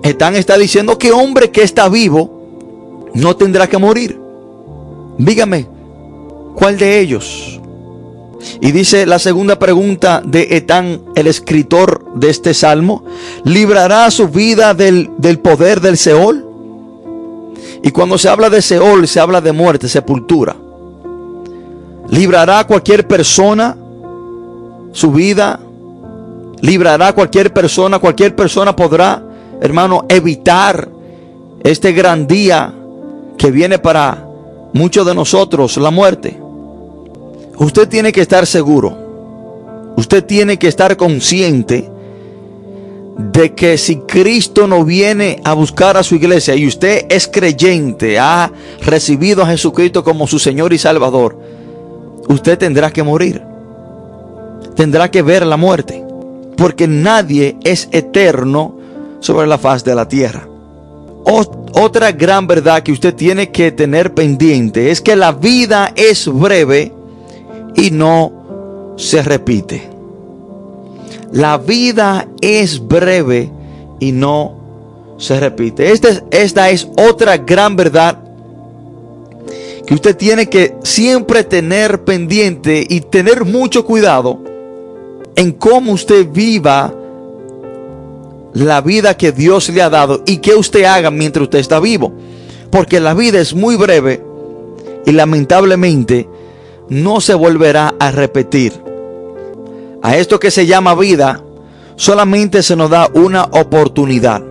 Están 0.03 0.35
está 0.35 0.57
diciendo 0.57 0.97
que 0.97 1.13
hombre 1.13 1.51
que 1.51 1.63
está 1.63 1.91
vivo 1.91 3.11
no 3.13 3.37
tendrá 3.37 3.67
que 3.67 3.77
morir. 3.77 4.19
Dígame, 5.19 5.67
¿cuál 6.55 6.79
de 6.79 6.99
ellos? 7.01 7.61
Y 8.63 8.73
dice 8.73 9.05
la 9.05 9.19
segunda 9.19 9.59
pregunta 9.59 10.23
de 10.25 10.57
Etán, 10.57 11.03
el 11.17 11.27
escritor 11.27 12.15
de 12.15 12.31
este 12.31 12.55
salmo, 12.55 13.05
¿librará 13.45 14.11
su 14.11 14.29
vida 14.29 14.73
del, 14.73 15.11
del 15.19 15.39
poder 15.39 15.83
del 15.83 15.99
Seol? 15.99 16.47
Y 17.83 17.91
cuando 17.91 18.17
se 18.17 18.31
habla 18.31 18.49
de 18.49 18.63
Seol, 18.63 19.07
se 19.07 19.21
habla 19.21 19.43
de 19.43 19.53
muerte, 19.53 19.87
sepultura. 19.87 20.57
¿Librará 22.09 22.67
cualquier 22.67 23.07
persona 23.07 23.77
su 24.93 25.13
vida 25.13 25.61
librará 26.61 27.13
cualquier 27.13 27.53
persona, 27.53 27.99
cualquier 27.99 28.35
persona 28.35 28.75
podrá, 28.75 29.23
hermano, 29.61 30.07
evitar 30.09 30.89
este 31.63 31.93
gran 31.93 32.27
día 32.27 32.73
que 33.37 33.51
viene 33.51 33.79
para 33.79 34.27
muchos 34.73 35.07
de 35.07 35.15
nosotros, 35.15 35.77
la 35.77 35.91
muerte. 35.91 36.39
Usted 37.57 37.89
tiene 37.89 38.13
que 38.13 38.21
estar 38.21 38.47
seguro, 38.47 39.95
usted 39.97 40.25
tiene 40.25 40.59
que 40.59 40.69
estar 40.69 40.97
consciente 40.97 41.91
de 43.19 43.55
que 43.55 43.77
si 43.79 43.97
Cristo 43.97 44.69
no 44.69 44.85
viene 44.85 45.41
a 45.45 45.53
buscar 45.53 45.97
a 45.97 46.05
su 46.05 46.15
iglesia 46.15 46.55
y 46.55 46.69
usted 46.69 47.07
es 47.09 47.27
creyente, 47.27 48.19
ha 48.19 48.53
recibido 48.83 49.43
a 49.43 49.47
Jesucristo 49.47 50.05
como 50.05 50.29
su 50.29 50.39
Señor 50.39 50.73
y 50.73 50.79
Salvador, 50.79 51.37
usted 52.29 52.59
tendrá 52.59 52.93
que 52.93 53.03
morir. 53.03 53.43
Tendrá 54.77 55.11
que 55.11 55.23
ver 55.23 55.45
la 55.45 55.57
muerte 55.57 56.08
porque 56.59 56.89
nadie 56.89 57.57
es 57.63 57.89
eterno 57.93 58.77
sobre 59.21 59.47
la 59.47 59.57
faz 59.57 59.85
de 59.85 59.95
la 59.95 60.09
tierra. 60.09 60.47
otra 61.75 62.11
gran 62.13 62.47
verdad 62.47 62.83
que 62.83 62.91
usted 62.91 63.15
tiene 63.15 63.51
que 63.51 63.71
tener 63.71 64.13
pendiente 64.13 64.91
es 64.91 65.01
que 65.01 65.15
la 65.15 65.33
vida 65.33 65.93
es 65.95 66.27
breve 66.27 66.93
y 67.77 67.91
no 67.91 68.95
se 68.97 69.23
repite. 69.23 69.89
La 71.31 71.59
vida 71.59 72.27
es 72.41 72.87
breve 72.87 73.53
y 74.01 74.11
no 74.13 75.15
se 75.19 75.39
repite. 75.39 75.93
Esta 75.93 76.09
es, 76.09 76.25
esta 76.31 76.71
es 76.71 76.89
otra 76.97 77.37
gran 77.37 77.77
verdad 77.77 78.19
que 79.87 79.95
usted 79.95 80.17
tiene 80.17 80.49
que 80.49 80.75
siempre 80.83 81.45
tener 81.45 82.05
pendiente 82.05 82.85
y 82.89 83.01
tener 83.03 83.45
mucho 83.45 83.85
cuidado 83.85 84.41
en 85.39 85.53
cómo 85.53 85.93
usted 85.93 86.27
viva 86.33 86.93
la 88.55 88.81
vida 88.81 89.17
que 89.17 89.31
Dios 89.31 89.69
le 89.69 89.83
ha 89.83 89.89
dado 89.89 90.25
y 90.27 90.39
que 90.39 90.57
usted 90.57 90.83
haga 90.83 91.13
mientras 91.13 91.45
usted 91.45 91.61
está 91.61 91.79
vivo. 91.79 92.13
Porque 92.73 92.99
la 92.99 93.15
vida 93.15 93.39
es 93.39 93.55
muy 93.55 93.77
breve 93.77 94.21
y 95.07 95.13
lamentablemente 95.13 96.29
no 96.89 97.21
se 97.21 97.35
volverá 97.35 97.95
a 98.01 98.11
repetir. 98.11 98.73
A 100.03 100.17
esto 100.17 100.41
que 100.41 100.51
se 100.51 100.67
llama 100.67 100.97
vida 100.97 101.41
solamente 101.95 102.65
se 102.65 102.75
nos 102.75 102.91
da 102.91 103.09
una 103.15 103.45
oportunidad. 103.45 104.43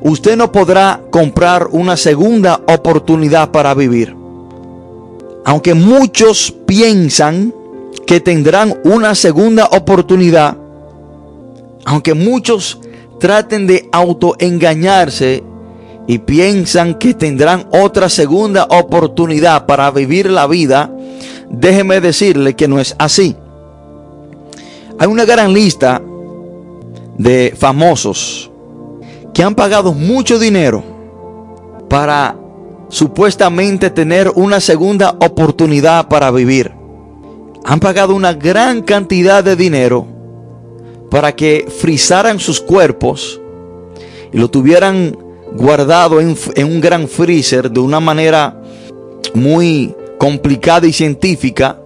Usted 0.00 0.34
no 0.34 0.50
podrá 0.50 1.02
comprar 1.10 1.68
una 1.72 1.98
segunda 1.98 2.62
oportunidad 2.66 3.50
para 3.50 3.74
vivir. 3.74 4.16
Aunque 5.44 5.74
muchos 5.74 6.54
piensan 6.64 7.59
que 8.06 8.20
tendrán 8.20 8.80
una 8.84 9.14
segunda 9.14 9.66
oportunidad, 9.66 10.56
aunque 11.84 12.14
muchos 12.14 12.80
traten 13.18 13.66
de 13.66 13.88
autoengañarse 13.92 15.44
y 16.06 16.18
piensan 16.18 16.94
que 16.94 17.14
tendrán 17.14 17.68
otra 17.72 18.08
segunda 18.08 18.64
oportunidad 18.64 19.66
para 19.66 19.90
vivir 19.90 20.30
la 20.30 20.46
vida, 20.46 20.90
déjeme 21.48 22.00
decirle 22.00 22.56
que 22.56 22.66
no 22.66 22.80
es 22.80 22.96
así. 22.98 23.36
Hay 24.98 25.06
una 25.06 25.24
gran 25.24 25.52
lista 25.52 26.02
de 27.16 27.54
famosos 27.56 28.50
que 29.32 29.42
han 29.42 29.54
pagado 29.54 29.92
mucho 29.92 30.38
dinero 30.38 30.82
para 31.88 32.36
supuestamente 32.88 33.90
tener 33.90 34.30
una 34.34 34.60
segunda 34.60 35.10
oportunidad 35.20 36.08
para 36.08 36.30
vivir. 36.30 36.79
Han 37.64 37.80
pagado 37.80 38.14
una 38.14 38.32
gran 38.32 38.82
cantidad 38.82 39.44
de 39.44 39.56
dinero 39.56 40.06
para 41.10 41.34
que 41.34 41.66
frizaran 41.68 42.38
sus 42.38 42.60
cuerpos 42.60 43.40
y 44.32 44.38
lo 44.38 44.48
tuvieran 44.48 45.16
guardado 45.52 46.20
en, 46.20 46.36
un 46.64 46.80
gran 46.80 47.08
freezer 47.08 47.70
de 47.70 47.80
una 47.80 48.00
manera 48.00 48.62
muy 49.34 49.94
complicada 50.18 50.86
y 50.86 50.92
científica 50.92 51.80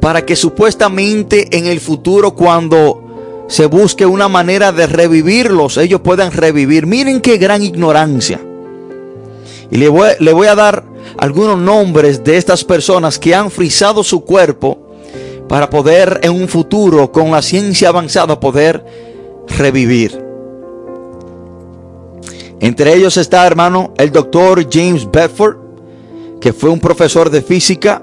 para 0.00 0.24
que 0.26 0.36
supuestamente 0.36 1.56
en 1.56 1.66
el 1.66 1.80
futuro 1.80 2.34
cuando 2.34 3.00
se 3.48 3.66
busque 3.66 4.04
una 4.04 4.28
manera 4.28 4.72
de 4.72 4.86
revivirlos, 4.86 5.76
ellos 5.78 6.00
puedan 6.02 6.32
revivir. 6.32 6.86
Miren 6.86 7.20
qué 7.20 7.38
gran 7.38 7.62
ignorancia. 7.62 8.40
Y 9.70 9.78
le 9.78 9.88
voy, 9.88 10.10
le 10.18 10.32
voy 10.32 10.46
a 10.46 10.54
dar 10.54 10.84
algunos 11.18 11.58
nombres 11.58 12.22
de 12.24 12.36
estas 12.36 12.64
personas 12.64 13.18
que 13.18 13.34
han 13.34 13.50
frizado 13.50 14.02
su 14.02 14.24
cuerpo 14.24 14.78
para 15.48 15.70
poder 15.70 16.20
en 16.22 16.32
un 16.32 16.48
futuro 16.48 17.12
con 17.12 17.30
la 17.30 17.42
ciencia 17.42 17.88
avanzada 17.88 18.40
poder 18.40 18.84
revivir. 19.58 20.22
Entre 22.60 22.94
ellos 22.94 23.16
está, 23.16 23.46
hermano, 23.46 23.92
el 23.98 24.10
doctor 24.10 24.66
James 24.70 25.10
Bedford, 25.10 25.56
que 26.40 26.52
fue 26.52 26.70
un 26.70 26.80
profesor 26.80 27.30
de 27.30 27.42
física 27.42 28.02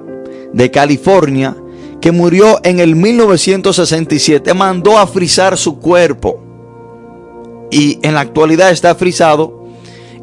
de 0.54 0.70
California, 0.70 1.56
que 2.00 2.12
murió 2.12 2.60
en 2.64 2.80
el 2.80 2.96
1967, 2.96 4.54
mandó 4.54 4.98
a 4.98 5.08
frizar 5.08 5.58
su 5.58 5.80
cuerpo 5.80 6.40
y 7.72 8.00
en 8.02 8.14
la 8.14 8.20
actualidad 8.20 8.72
está 8.72 8.94
frisado, 8.96 9.66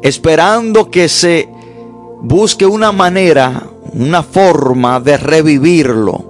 esperando 0.01 0.91
que 0.91 1.09
se 1.09 1.49
busque 2.21 2.65
una 2.65 2.91
manera, 2.91 3.63
una 3.93 4.23
forma 4.23 4.99
de 4.99 5.17
revivirlo. 5.17 6.25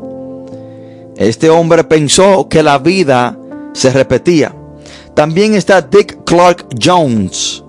Este 1.18 1.50
hombre 1.50 1.84
pensó 1.84 2.48
que 2.48 2.64
la 2.64 2.78
vida 2.78 3.38
se 3.74 3.92
repetía. 3.92 4.56
También 5.14 5.56
está 5.56 5.82
Dick 5.82 6.24
Clark 6.24 6.68
Jones, 6.82 7.64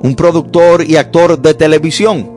un 0.00 0.14
productor 0.14 0.84
y 0.84 0.96
actor 0.96 1.40
de 1.40 1.54
televisión 1.54 2.30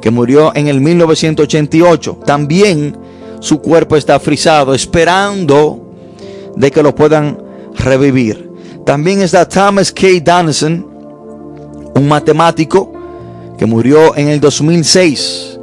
que 0.00 0.10
murió 0.10 0.52
en 0.54 0.68
el 0.68 0.80
1988. 0.80 2.20
También 2.24 2.96
su 3.40 3.60
cuerpo 3.60 3.96
está 3.96 4.18
frisado, 4.18 4.74
esperando 4.74 5.92
de 6.56 6.70
que 6.70 6.82
lo 6.82 6.94
puedan 6.94 7.38
revivir. 7.74 8.50
También 8.86 9.20
está 9.20 9.46
Thomas 9.48 9.92
K. 9.92 10.06
Donaldson, 10.24 10.86
un 11.94 12.08
matemático 12.08 13.01
que 13.62 13.66
murió 13.66 14.16
en 14.16 14.26
el 14.26 14.40
2006 14.40 15.56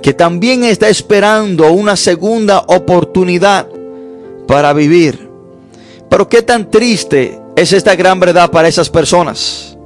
que 0.00 0.14
también 0.14 0.62
está 0.62 0.88
esperando 0.88 1.72
una 1.72 1.96
segunda 1.96 2.60
oportunidad 2.68 3.66
para 4.46 4.72
vivir. 4.72 5.28
Pero 6.08 6.28
qué 6.28 6.42
tan 6.42 6.70
triste 6.70 7.36
es 7.56 7.72
esta 7.72 7.96
gran 7.96 8.20
verdad 8.20 8.52
para 8.52 8.68
esas 8.68 8.88
personas, 8.88 9.76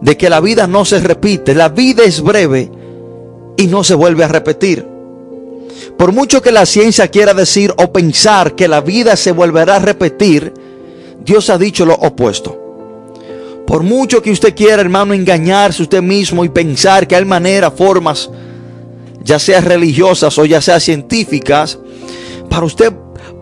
de 0.00 0.16
que 0.16 0.30
la 0.30 0.38
vida 0.38 0.68
no 0.68 0.84
se 0.84 1.00
repite, 1.00 1.52
la 1.52 1.68
vida 1.68 2.04
es 2.04 2.20
breve 2.20 2.70
y 3.56 3.66
no 3.66 3.82
se 3.82 3.96
vuelve 3.96 4.22
a 4.22 4.28
repetir. 4.28 4.86
Por 5.96 6.12
mucho 6.12 6.40
que 6.40 6.52
la 6.52 6.64
ciencia 6.64 7.08
quiera 7.08 7.34
decir 7.34 7.74
o 7.76 7.92
pensar 7.92 8.54
que 8.54 8.68
la 8.68 8.82
vida 8.82 9.16
se 9.16 9.32
volverá 9.32 9.74
a 9.74 9.80
repetir, 9.80 10.54
Dios 11.24 11.50
ha 11.50 11.58
dicho 11.58 11.84
lo 11.84 11.94
opuesto. 11.94 12.67
Por 13.68 13.82
mucho 13.82 14.22
que 14.22 14.30
usted 14.30 14.54
quiera, 14.54 14.80
hermano, 14.80 15.12
engañarse 15.12 15.82
usted 15.82 16.00
mismo 16.00 16.42
y 16.42 16.48
pensar 16.48 17.06
que 17.06 17.14
hay 17.14 17.26
maneras, 17.26 17.74
formas, 17.76 18.30
ya 19.22 19.38
sea 19.38 19.60
religiosas 19.60 20.38
o 20.38 20.46
ya 20.46 20.62
sea 20.62 20.80
científicas, 20.80 21.78
para 22.48 22.64
usted 22.64 22.94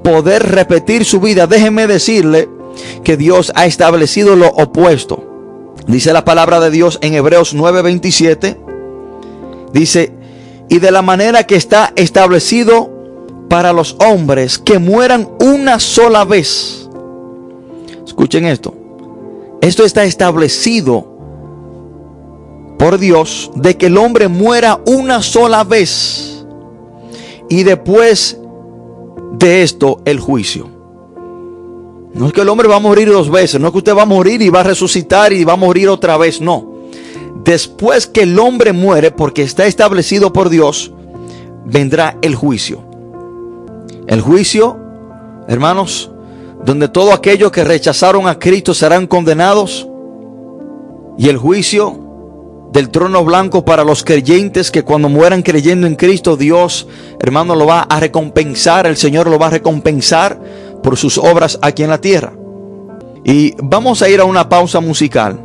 poder 0.02 0.42
repetir 0.42 1.04
su 1.04 1.20
vida, 1.20 1.46
déjeme 1.46 1.86
decirle 1.86 2.48
que 3.04 3.16
Dios 3.16 3.52
ha 3.54 3.66
establecido 3.66 4.34
lo 4.34 4.48
opuesto. 4.48 5.74
Dice 5.86 6.12
la 6.12 6.24
palabra 6.24 6.58
de 6.58 6.72
Dios 6.72 6.98
en 7.02 7.14
Hebreos 7.14 7.54
9:27. 7.54 8.56
Dice, 9.72 10.12
y 10.68 10.80
de 10.80 10.90
la 10.90 11.02
manera 11.02 11.44
que 11.44 11.54
está 11.54 11.92
establecido 11.94 12.90
para 13.48 13.72
los 13.72 13.94
hombres 14.00 14.58
que 14.58 14.80
mueran 14.80 15.30
una 15.38 15.78
sola 15.78 16.24
vez. 16.24 16.88
Escuchen 18.04 18.46
esto. 18.46 18.85
Esto 19.60 19.84
está 19.84 20.04
establecido 20.04 21.16
por 22.78 22.98
Dios 22.98 23.50
de 23.54 23.76
que 23.76 23.86
el 23.86 23.96
hombre 23.96 24.28
muera 24.28 24.80
una 24.86 25.22
sola 25.22 25.64
vez 25.64 26.44
y 27.48 27.62
después 27.62 28.38
de 29.32 29.62
esto 29.62 30.00
el 30.04 30.20
juicio. 30.20 30.68
No 32.14 32.26
es 32.26 32.32
que 32.32 32.40
el 32.40 32.48
hombre 32.48 32.68
va 32.68 32.76
a 32.76 32.80
morir 32.80 33.10
dos 33.10 33.30
veces, 33.30 33.60
no 33.60 33.66
es 33.66 33.72
que 33.72 33.78
usted 33.78 33.96
va 33.96 34.02
a 34.02 34.06
morir 34.06 34.40
y 34.40 34.48
va 34.48 34.60
a 34.60 34.64
resucitar 34.64 35.32
y 35.32 35.44
va 35.44 35.52
a 35.54 35.56
morir 35.56 35.88
otra 35.88 36.16
vez, 36.16 36.40
no. 36.40 36.76
Después 37.44 38.06
que 38.06 38.22
el 38.22 38.38
hombre 38.38 38.72
muere, 38.72 39.10
porque 39.10 39.42
está 39.42 39.66
establecido 39.66 40.32
por 40.32 40.48
Dios, 40.48 40.92
vendrá 41.64 42.16
el 42.22 42.34
juicio. 42.34 42.82
El 44.06 44.20
juicio, 44.20 44.78
hermanos, 45.46 46.10
donde 46.66 46.88
todos 46.88 47.14
aquellos 47.14 47.52
que 47.52 47.62
rechazaron 47.62 48.26
a 48.26 48.40
Cristo 48.40 48.74
serán 48.74 49.06
condenados. 49.06 49.88
Y 51.16 51.28
el 51.28 51.38
juicio 51.38 52.68
del 52.72 52.90
trono 52.90 53.24
blanco 53.24 53.64
para 53.64 53.84
los 53.84 54.02
creyentes 54.02 54.72
que 54.72 54.82
cuando 54.82 55.08
mueran 55.08 55.42
creyendo 55.42 55.86
en 55.86 55.94
Cristo, 55.94 56.36
Dios, 56.36 56.88
hermano, 57.20 57.54
lo 57.54 57.66
va 57.66 57.82
a 57.82 58.00
recompensar, 58.00 58.84
el 58.88 58.96
Señor 58.96 59.28
lo 59.28 59.38
va 59.38 59.46
a 59.46 59.50
recompensar 59.50 60.42
por 60.82 60.96
sus 60.96 61.18
obras 61.18 61.56
aquí 61.62 61.84
en 61.84 61.90
la 61.90 62.00
tierra. 62.00 62.32
Y 63.24 63.54
vamos 63.62 64.02
a 64.02 64.08
ir 64.08 64.18
a 64.20 64.24
una 64.24 64.48
pausa 64.48 64.80
musical. 64.80 65.38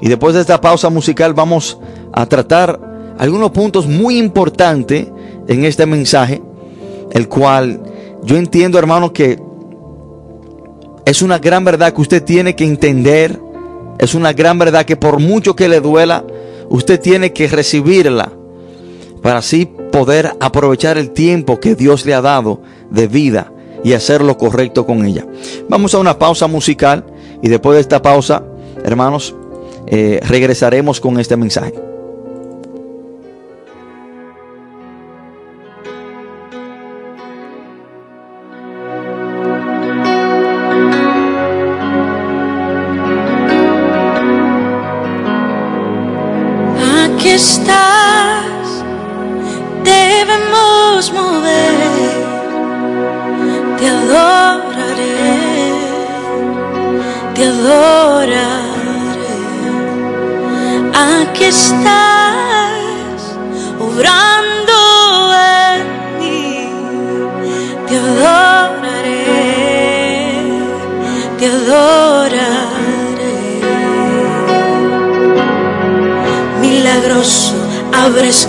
Y 0.00 0.08
después 0.08 0.34
de 0.34 0.40
esta 0.40 0.60
pausa 0.60 0.90
musical 0.90 1.34
vamos 1.34 1.78
a 2.12 2.26
tratar 2.26 2.80
algunos 3.16 3.52
puntos 3.52 3.86
muy 3.86 4.18
importantes 4.18 5.06
en 5.46 5.64
este 5.64 5.86
mensaje, 5.86 6.42
el 7.12 7.28
cual 7.28 7.80
yo 8.24 8.36
entiendo, 8.36 8.76
hermano, 8.76 9.12
que 9.12 9.38
es 11.06 11.22
una 11.22 11.38
gran 11.38 11.64
verdad 11.64 11.92
que 11.92 12.00
usted 12.00 12.22
tiene 12.22 12.56
que 12.56 12.64
entender. 12.64 13.38
Es 13.98 14.14
una 14.14 14.32
gran 14.32 14.58
verdad 14.58 14.84
que 14.84 14.96
por 14.96 15.20
mucho 15.20 15.54
que 15.54 15.68
le 15.68 15.80
duela, 15.80 16.24
Usted 16.68 17.00
tiene 17.00 17.32
que 17.32 17.48
recibirla 17.48 18.32
para 19.22 19.38
así 19.38 19.66
poder 19.92 20.32
aprovechar 20.40 20.98
el 20.98 21.10
tiempo 21.10 21.60
que 21.60 21.74
Dios 21.74 22.04
le 22.04 22.14
ha 22.14 22.20
dado 22.20 22.60
de 22.90 23.06
vida 23.06 23.52
y 23.82 23.92
hacer 23.92 24.22
lo 24.22 24.36
correcto 24.36 24.86
con 24.86 25.04
ella. 25.04 25.26
Vamos 25.68 25.94
a 25.94 25.98
una 25.98 26.18
pausa 26.18 26.46
musical 26.46 27.04
y 27.42 27.48
después 27.48 27.76
de 27.76 27.80
esta 27.82 28.02
pausa, 28.02 28.42
hermanos, 28.84 29.34
eh, 29.86 30.20
regresaremos 30.26 31.00
con 31.00 31.18
este 31.20 31.36
mensaje. 31.36 31.93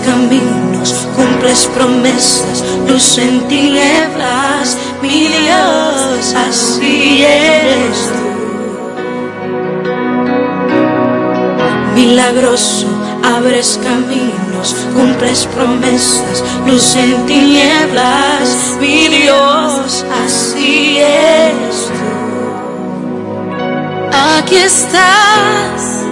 Caminos, 0.06 1.06
cumples 1.16 1.66
promesas, 1.74 2.64
luz 2.88 3.18
en 3.18 3.46
tinieblas, 3.48 4.78
mi 5.02 5.28
Dios, 5.28 6.34
así 6.48 7.24
eres 7.24 7.98
tú. 8.12 8.26
milagroso, 11.96 12.86
abres 13.24 13.80
caminos, 13.82 14.76
cumples 14.94 15.46
promesas, 15.46 16.44
luz 16.66 16.94
en 16.94 17.24
tinieblas, 17.26 18.76
mi 18.80 19.08
Dios, 19.08 20.04
así 20.24 20.98
es 20.98 21.90
Aquí 24.38 24.56
estás, 24.56 26.04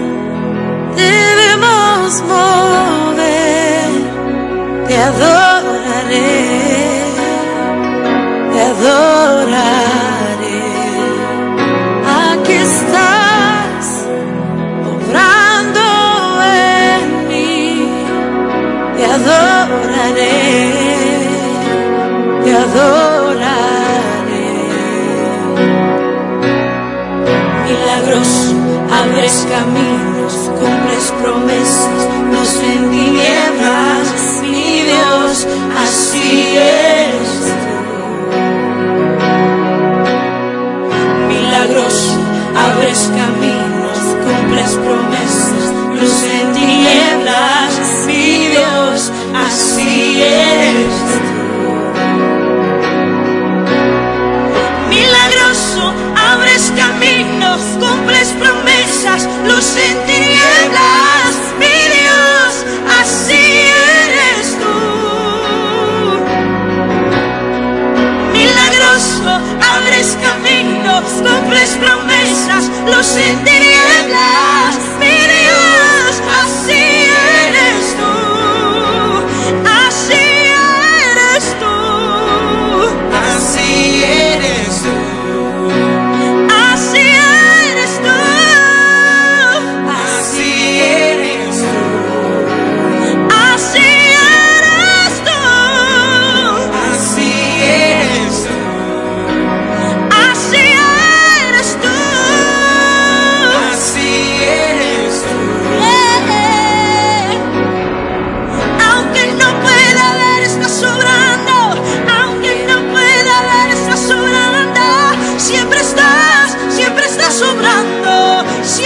debemos 0.96 2.22
mover, 2.28 3.13
te 4.94 5.02
adoraré, 5.02 6.22
te 8.52 8.60
adoraré. 8.72 10.62
Aquí 12.30 12.52
estás, 12.52 13.86
obrando 14.94 15.86
en 16.44 17.28
mí, 17.28 17.88
te 18.96 19.04
adoraré, 19.16 20.38
te 22.44 22.50
adoraré. 22.66 24.48
Milagroso, 27.66 28.54
abres 29.00 29.36
caminos, 29.54 30.34
cumples 30.60 31.06
promesas, 31.20 32.00
luz 32.30 32.54
en 32.62 32.82
tinieblas, 32.92 33.83
así 35.76 36.56
es. 36.56 36.83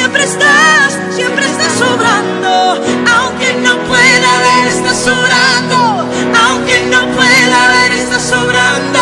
Siempre 0.09 0.25
estás, 0.25 0.99
siempre 1.15 1.45
estás 1.45 1.73
sobrando. 1.75 2.83
Aunque 3.15 3.53
no 3.61 3.77
pueda 3.81 4.31
ver, 4.41 4.69
está 4.69 4.95
sobrando. 4.95 6.09
Aunque 6.49 6.81
no 6.91 7.07
pueda 7.09 7.69
ver, 7.69 7.93
está 7.93 8.19
sobrando. 8.19 9.01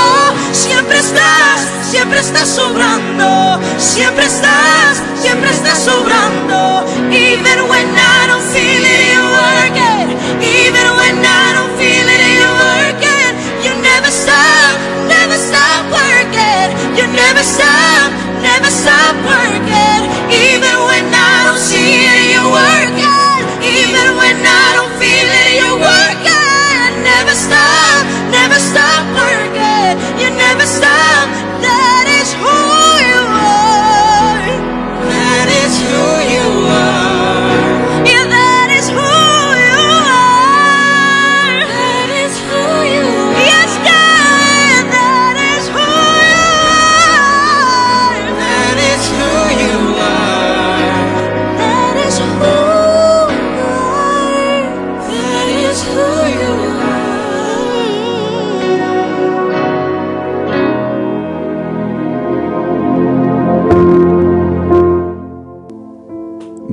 Siempre 0.50 0.98
estás, 0.98 1.60
siempre 1.88 2.18
estás 2.18 2.48
sobrando. 2.48 3.60
Siempre 3.78 4.26
estás, 4.26 5.00
siempre 5.22 5.50
estás 5.50 5.78
sobrando. 5.78 6.84
Even 7.12 7.68
when 7.68 7.86
I 7.86 8.26
don't 8.26 8.42
feel 8.50 8.84
it, 8.84 9.12
you 9.14 9.22
work 9.22 9.78
it. 9.78 10.08
Even 10.42 10.86
when 10.98 11.24
I 11.24 11.52
don't 11.54 11.70
feel 11.78 12.08
it, 12.08 12.22
you 12.34 12.50
work 12.66 13.00
it. 13.00 13.32
You 13.62 13.80
never 13.80 14.10
stop, 14.10 14.74
never 15.06 15.38
stop 15.38 15.86
working. 15.86 16.74
You 16.98 17.06
never 17.14 17.44
stop, 17.44 18.10
never 18.42 18.70
stop 18.70 19.14
working. 19.22 20.10
Even 20.28 20.74
when 20.88 20.95
I 21.88 22.32
don't 22.34 22.90
see 22.90 22.95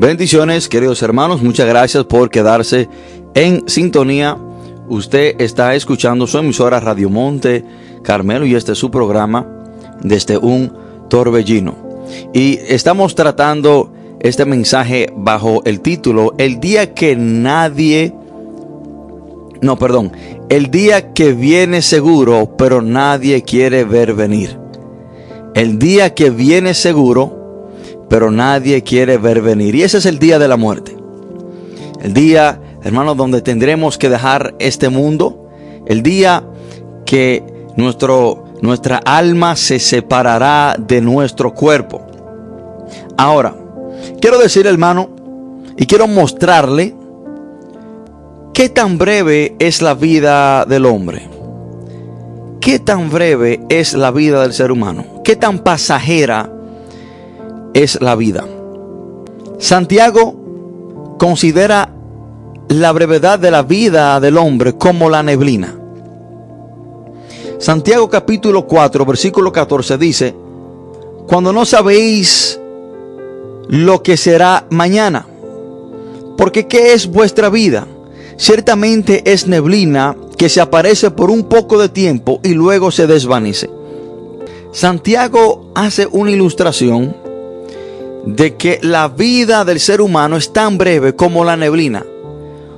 Bendiciones, 0.03 0.67
queridos 0.67 1.01
hermanos. 1.01 1.41
Muchas 1.41 1.65
gracias 1.65 2.03
por 2.03 2.29
quedarse 2.29 2.89
en 3.35 3.63
sintonía. 3.69 4.37
Usted 4.89 5.39
está 5.39 5.75
escuchando 5.75 6.27
su 6.27 6.37
emisora 6.37 6.81
Radio 6.81 7.09
Monte 7.09 7.63
Carmelo 8.03 8.45
y 8.45 8.53
este 8.53 8.73
es 8.73 8.77
su 8.77 8.91
programa 8.91 9.47
desde 10.01 10.37
un 10.37 10.73
torbellino. 11.09 11.77
Y 12.33 12.59
estamos 12.67 13.15
tratando 13.15 13.93
este 14.19 14.43
mensaje 14.43 15.07
bajo 15.15 15.63
el 15.63 15.79
título 15.79 16.33
El 16.37 16.59
día 16.59 16.93
que 16.93 17.15
nadie... 17.15 18.13
No, 19.61 19.79
perdón. 19.79 20.11
El 20.49 20.69
día 20.69 21.13
que 21.13 21.31
viene 21.31 21.81
seguro, 21.81 22.57
pero 22.57 22.81
nadie 22.81 23.43
quiere 23.43 23.85
ver 23.85 24.13
venir. 24.13 24.59
El 25.55 25.79
día 25.79 26.13
que 26.13 26.29
viene 26.29 26.73
seguro, 26.73 27.42
pero 28.09 28.31
nadie 28.31 28.83
quiere 28.83 29.17
ver 29.17 29.41
venir. 29.41 29.75
Y 29.75 29.83
ese 29.83 29.97
es 29.97 30.05
el 30.05 30.19
día 30.19 30.39
de 30.39 30.47
la 30.47 30.57
muerte. 30.57 30.95
El 32.01 32.13
día, 32.13 32.59
hermanos, 32.83 33.17
donde 33.17 33.41
tendremos 33.41 33.97
que 33.97 34.09
dejar 34.09 34.55
este 34.59 34.89
mundo. 34.89 35.49
El 35.85 36.03
día 36.03 36.43
que 37.05 37.43
nuestro, 37.75 38.45
nuestra 38.61 38.97
alma 38.97 39.55
se 39.55 39.79
separará 39.79 40.75
de 40.77 41.01
nuestro 41.01 41.53
cuerpo. 41.53 42.01
Ahora, 43.17 43.55
quiero 44.19 44.37
decir, 44.37 44.67
hermano, 44.67 45.09
y 45.77 45.85
quiero 45.85 46.07
mostrarle 46.07 46.93
qué 48.53 48.69
tan 48.69 48.97
breve 48.97 49.55
es 49.59 49.81
la 49.81 49.93
vida 49.93 50.65
del 50.65 50.85
hombre. 50.85 51.29
¿Qué 52.59 52.79
tan 52.79 53.09
breve 53.09 53.61
es 53.67 53.93
la 53.93 54.11
vida 54.11 54.41
del 54.41 54.53
ser 54.53 54.71
humano? 54.71 55.21
¿Qué 55.23 55.35
tan 55.35 55.59
pasajera 55.59 56.49
es 57.73 58.01
la 58.01 58.15
vida. 58.15 58.45
Santiago 59.59 61.15
considera 61.17 61.89
la 62.67 62.91
brevedad 62.91 63.39
de 63.39 63.51
la 63.51 63.63
vida 63.63 64.19
del 64.19 64.38
hombre 64.38 64.73
como 64.73 65.09
la 65.09 65.23
neblina. 65.23 65.79
Santiago 67.59 68.09
capítulo 68.09 68.67
4, 68.67 69.05
versículo 69.05 69.51
14 69.51 69.97
dice, 69.97 70.36
cuando 71.27 71.53
no 71.53 71.65
sabéis 71.65 72.59
lo 73.69 74.03
que 74.03 74.17
será 74.17 74.65
mañana, 74.69 75.25
porque 76.38 76.67
¿qué 76.67 76.93
es 76.93 77.07
vuestra 77.07 77.49
vida? 77.49 77.88
Ciertamente 78.36 79.31
es 79.31 79.47
neblina 79.47 80.17
que 80.38 80.49
se 80.49 80.59
aparece 80.59 81.12
por 81.12 81.29
un 81.29 81.43
poco 81.43 81.77
de 81.79 81.88
tiempo 81.88 82.41
y 82.43 82.53
luego 82.53 82.91
se 82.91 83.07
desvanece. 83.07 83.69
Santiago 84.73 85.71
hace 85.75 86.07
una 86.12 86.31
ilustración 86.31 87.15
de 88.25 88.55
que 88.55 88.79
la 88.81 89.07
vida 89.07 89.65
del 89.65 89.79
ser 89.79 90.01
humano 90.01 90.38
es 90.38 90.53
tan 90.53 90.77
breve 90.77 91.15
como 91.15 91.43
la 91.43 91.57
neblina. 91.57 92.05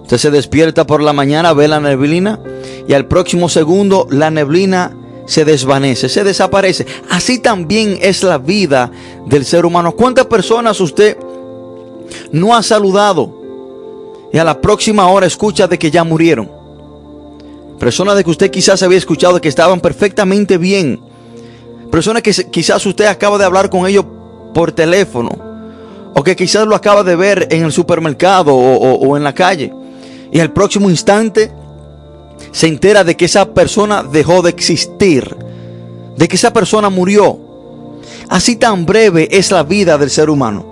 Usted 0.01 0.17
se 0.17 0.31
despierta 0.31 0.86
por 0.86 1.01
la 1.01 1.13
mañana, 1.13 1.53
ve 1.53 1.67
la 1.67 1.79
neblina 1.79 2.39
y 2.88 2.93
al 2.93 3.08
próximo 3.08 3.49
segundo 3.49 4.08
la 4.10 4.29
neblina 4.29 4.95
se 5.25 5.45
desvanece, 5.45 6.10
se 6.10 6.23
desaparece. 6.23 6.86
Así 7.10 7.39
también 7.39 7.97
es 8.01 8.23
la 8.23 8.38
vida 8.38 8.91
del 9.25 9.45
ser 9.45 9.65
humano. 9.65 9.93
¿Cuántas 9.93 10.25
personas 10.27 10.79
usted 10.79 11.17
no 12.31 12.55
ha 12.55 12.62
saludado 12.62 13.41
y 14.31 14.38
a 14.38 14.43
la 14.43 14.62
próxima 14.62 15.08
hora 15.08 15.25
escucha 15.25 15.67
de 15.67 15.79
que 15.79 15.91
ya 15.91 16.03
murieron? 16.03 16.51
Personas 17.79 18.15
de 18.15 18.23
que 18.23 18.29
usted 18.29 18.51
quizás 18.51 18.81
había 18.84 18.97
escuchado 18.97 19.41
que 19.41 19.49
estaban 19.49 19.79
perfectamente 19.79 20.58
bien. 20.58 21.01
Personas 21.91 22.21
que 22.21 22.31
quizás 22.51 22.86
usted 22.86 23.05
acaba 23.05 23.38
de 23.38 23.45
hablar 23.45 23.69
con 23.69 23.88
ellos 23.88 24.05
por 24.56 24.72
teléfono. 24.72 25.32
O 26.13 26.24
que 26.24 26.34
quizás 26.34 26.65
lo 26.65 26.78
acaba 26.78 27.04
de 27.04 27.18
ver 27.18 27.50
en 27.52 27.65
el 27.65 27.74
supermercado 27.74 28.56
o, 28.56 29.18
en 29.18 29.24
la 29.24 29.34
calle. 29.34 29.74
Y 30.32 30.39
al 30.39 30.54
próximo 30.54 30.89
instante 30.89 31.52
se 32.54 32.68
entera 32.68 33.04
de 33.04 33.18
que 33.18 33.26
esa 33.26 33.54
persona 33.54 34.02
dejó 34.02 34.41
de 34.41 34.52
existir. 34.52 35.36
De 36.15 36.30
que 36.30 36.38
esa 36.38 36.54
persona 36.54 36.89
murió. 36.89 37.38
Así 38.30 38.56
tan 38.56 38.86
breve 38.86 39.28
es 39.30 39.52
la 39.52 39.63
vida 39.63 39.98
del 39.98 40.10
ser 40.10 40.30
humano. 40.30 40.65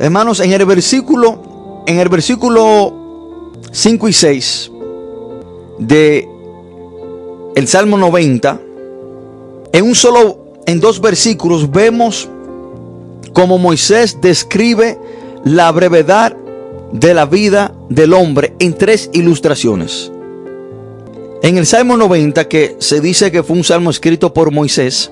Hermanos, 0.00 0.40
en 0.40 0.52
el 0.52 0.66
versículo, 0.66 1.84
en 1.86 2.00
el 2.00 2.08
versículo 2.08 3.52
5 3.70 4.08
y 4.08 4.12
6 4.12 4.70
de 5.78 6.28
el 7.54 7.68
Salmo 7.68 7.96
90, 7.96 8.60
en 9.72 9.84
un 9.84 9.94
solo, 9.94 10.38
en 10.66 10.80
dos 10.80 11.00
versículos 11.00 11.70
vemos 11.70 12.28
como 13.34 13.58
Moisés 13.58 14.18
describe 14.22 14.98
la 15.44 15.70
brevedad 15.72 16.34
de 16.92 17.12
la 17.12 17.26
vida 17.26 17.74
del 17.90 18.14
hombre 18.14 18.54
en 18.60 18.78
tres 18.78 19.10
ilustraciones. 19.12 20.10
En 21.42 21.58
el 21.58 21.66
Salmo 21.66 21.98
90, 21.98 22.48
que 22.48 22.76
se 22.78 23.00
dice 23.00 23.30
que 23.30 23.42
fue 23.42 23.56
un 23.56 23.64
salmo 23.64 23.90
escrito 23.90 24.32
por 24.32 24.50
Moisés, 24.50 25.10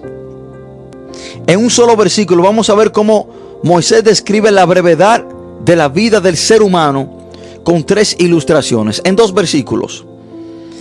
en 1.47 1.59
un 1.59 1.69
solo 1.69 1.97
versículo 1.97 2.45
vamos 2.45 2.71
a 2.71 2.75
ver 2.75 2.93
cómo 2.93 3.29
Moisés 3.65 4.05
describe 4.05 4.51
la 4.51 4.65
brevedad 4.65 5.25
de 5.65 5.77
la 5.77 5.89
vida 5.89 6.21
del 6.21 6.37
ser 6.37 6.63
humano 6.63 7.29
con 7.65 7.85
tres 7.85 8.17
ilustraciones, 8.19 9.03
en 9.05 9.17
dos 9.17 9.35
versículos. 9.35 10.07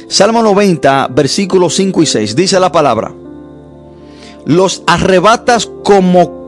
Salmo 0.08 0.44
90, 0.44 1.08
versículos 1.08 1.74
5 1.76 2.04
y 2.04 2.06
6, 2.06 2.36
dice 2.36 2.60
la 2.60 2.72
palabra, 2.72 3.14
los 4.46 4.84
arrebatas 4.86 5.70
como 5.84 6.41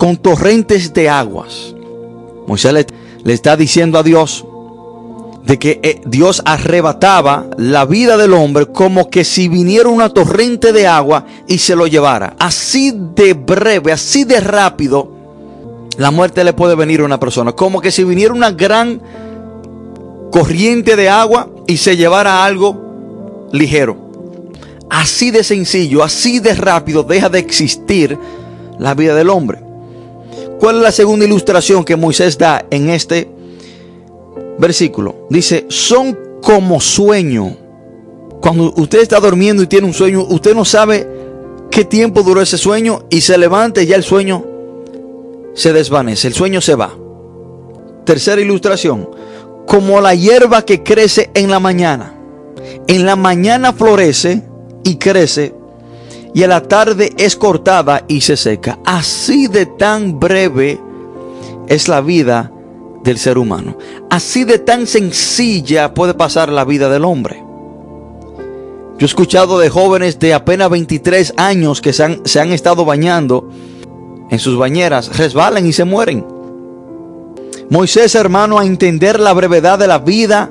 con 0.00 0.16
torrentes 0.16 0.94
de 0.94 1.10
aguas. 1.10 1.74
Moisés 2.46 2.72
le, 2.72 3.34
está 3.34 3.54
diciendo 3.54 3.98
a 3.98 4.02
Dios 4.02 4.46
de 5.44 5.58
que 5.58 5.78
eh, 5.82 6.00
Dios 6.06 6.40
arrebataba 6.46 7.48
la 7.58 7.84
vida 7.84 8.16
del 8.16 8.32
hombre 8.32 8.64
como 8.64 9.10
que 9.10 9.24
si 9.24 9.48
viniera 9.48 9.90
una 9.90 10.08
torrente 10.08 10.72
de 10.72 10.86
agua 10.86 11.26
y 11.46 11.58
se 11.58 11.76
lo 11.76 11.86
llevara. 11.86 12.34
Así 12.38 12.94
de 13.14 13.34
breve, 13.34 13.92
así 13.92 14.24
de 14.24 14.40
rápido, 14.40 15.12
la 15.98 16.10
muerte 16.10 16.44
le 16.44 16.54
puede 16.54 16.76
venir 16.76 17.02
a 17.02 17.04
una 17.04 17.20
persona. 17.20 17.52
Como 17.52 17.82
que 17.82 17.90
si 17.90 18.02
viniera 18.02 18.32
una 18.32 18.52
gran 18.52 19.02
corriente 20.32 20.96
de 20.96 21.10
agua 21.10 21.50
y 21.66 21.76
se 21.76 21.98
llevara 21.98 22.42
algo 22.42 23.48
ligero. 23.52 23.98
Así 24.88 25.30
de 25.30 25.44
sencillo, 25.44 26.02
así 26.02 26.40
de 26.40 26.54
rápido 26.54 27.02
deja 27.02 27.28
de 27.28 27.38
existir 27.38 28.18
la 28.78 28.94
vida 28.94 29.14
del 29.14 29.28
hombre. 29.28 29.69
¿Cuál 30.60 30.76
es 30.76 30.82
la 30.82 30.92
segunda 30.92 31.24
ilustración 31.24 31.84
que 31.84 31.96
Moisés 31.96 32.36
da 32.36 32.66
en 32.70 32.90
este 32.90 33.30
versículo? 34.58 35.26
Dice, 35.30 35.64
son 35.68 36.18
como 36.42 36.82
sueño. 36.82 37.56
Cuando 38.42 38.74
usted 38.76 39.00
está 39.00 39.18
durmiendo 39.20 39.62
y 39.62 39.66
tiene 39.66 39.86
un 39.86 39.94
sueño, 39.94 40.22
usted 40.28 40.54
no 40.54 40.66
sabe 40.66 41.08
qué 41.70 41.86
tiempo 41.86 42.22
duró 42.22 42.42
ese 42.42 42.58
sueño 42.58 43.06
y 43.08 43.22
se 43.22 43.38
levanta 43.38 43.80
y 43.80 43.86
ya 43.86 43.96
el 43.96 44.02
sueño 44.02 44.44
se 45.54 45.72
desvanece, 45.72 46.28
el 46.28 46.34
sueño 46.34 46.60
se 46.60 46.74
va. 46.74 46.94
Tercera 48.04 48.42
ilustración, 48.42 49.08
como 49.66 49.98
la 50.02 50.14
hierba 50.14 50.66
que 50.66 50.82
crece 50.82 51.30
en 51.32 51.50
la 51.50 51.58
mañana. 51.58 52.14
En 52.86 53.06
la 53.06 53.16
mañana 53.16 53.72
florece 53.72 54.42
y 54.84 54.96
crece 54.96 55.54
y 56.34 56.42
a 56.42 56.48
la 56.48 56.62
tarde 56.62 57.12
es 57.16 57.36
cortada 57.36 58.04
y 58.08 58.20
se 58.20 58.36
seca. 58.36 58.78
Así 58.84 59.48
de 59.48 59.66
tan 59.66 60.20
breve 60.20 60.80
es 61.68 61.88
la 61.88 62.00
vida 62.00 62.52
del 63.02 63.18
ser 63.18 63.38
humano. 63.38 63.76
Así 64.10 64.44
de 64.44 64.58
tan 64.58 64.86
sencilla 64.86 65.94
puede 65.94 66.14
pasar 66.14 66.50
la 66.50 66.64
vida 66.64 66.88
del 66.88 67.04
hombre. 67.04 67.42
Yo 68.98 69.04
he 69.04 69.08
escuchado 69.08 69.58
de 69.58 69.70
jóvenes 69.70 70.18
de 70.18 70.34
apenas 70.34 70.68
23 70.68 71.34
años 71.36 71.80
que 71.80 71.92
se 71.92 72.04
han, 72.04 72.20
se 72.26 72.38
han 72.38 72.52
estado 72.52 72.84
bañando 72.84 73.48
en 74.30 74.38
sus 74.38 74.58
bañeras, 74.58 75.16
resbalan 75.16 75.66
y 75.66 75.72
se 75.72 75.84
mueren. 75.84 76.24
Moisés, 77.70 78.14
hermano, 78.14 78.58
a 78.58 78.66
entender 78.66 79.18
la 79.20 79.32
brevedad 79.32 79.78
de 79.78 79.86
la 79.86 79.98
vida. 79.98 80.50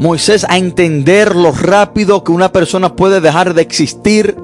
Moisés 0.00 0.46
a 0.48 0.56
entender 0.56 1.36
lo 1.36 1.52
rápido 1.52 2.24
que 2.24 2.32
una 2.32 2.50
persona 2.50 2.96
puede 2.96 3.20
dejar 3.20 3.52
de 3.52 3.60
existir. 3.60 4.34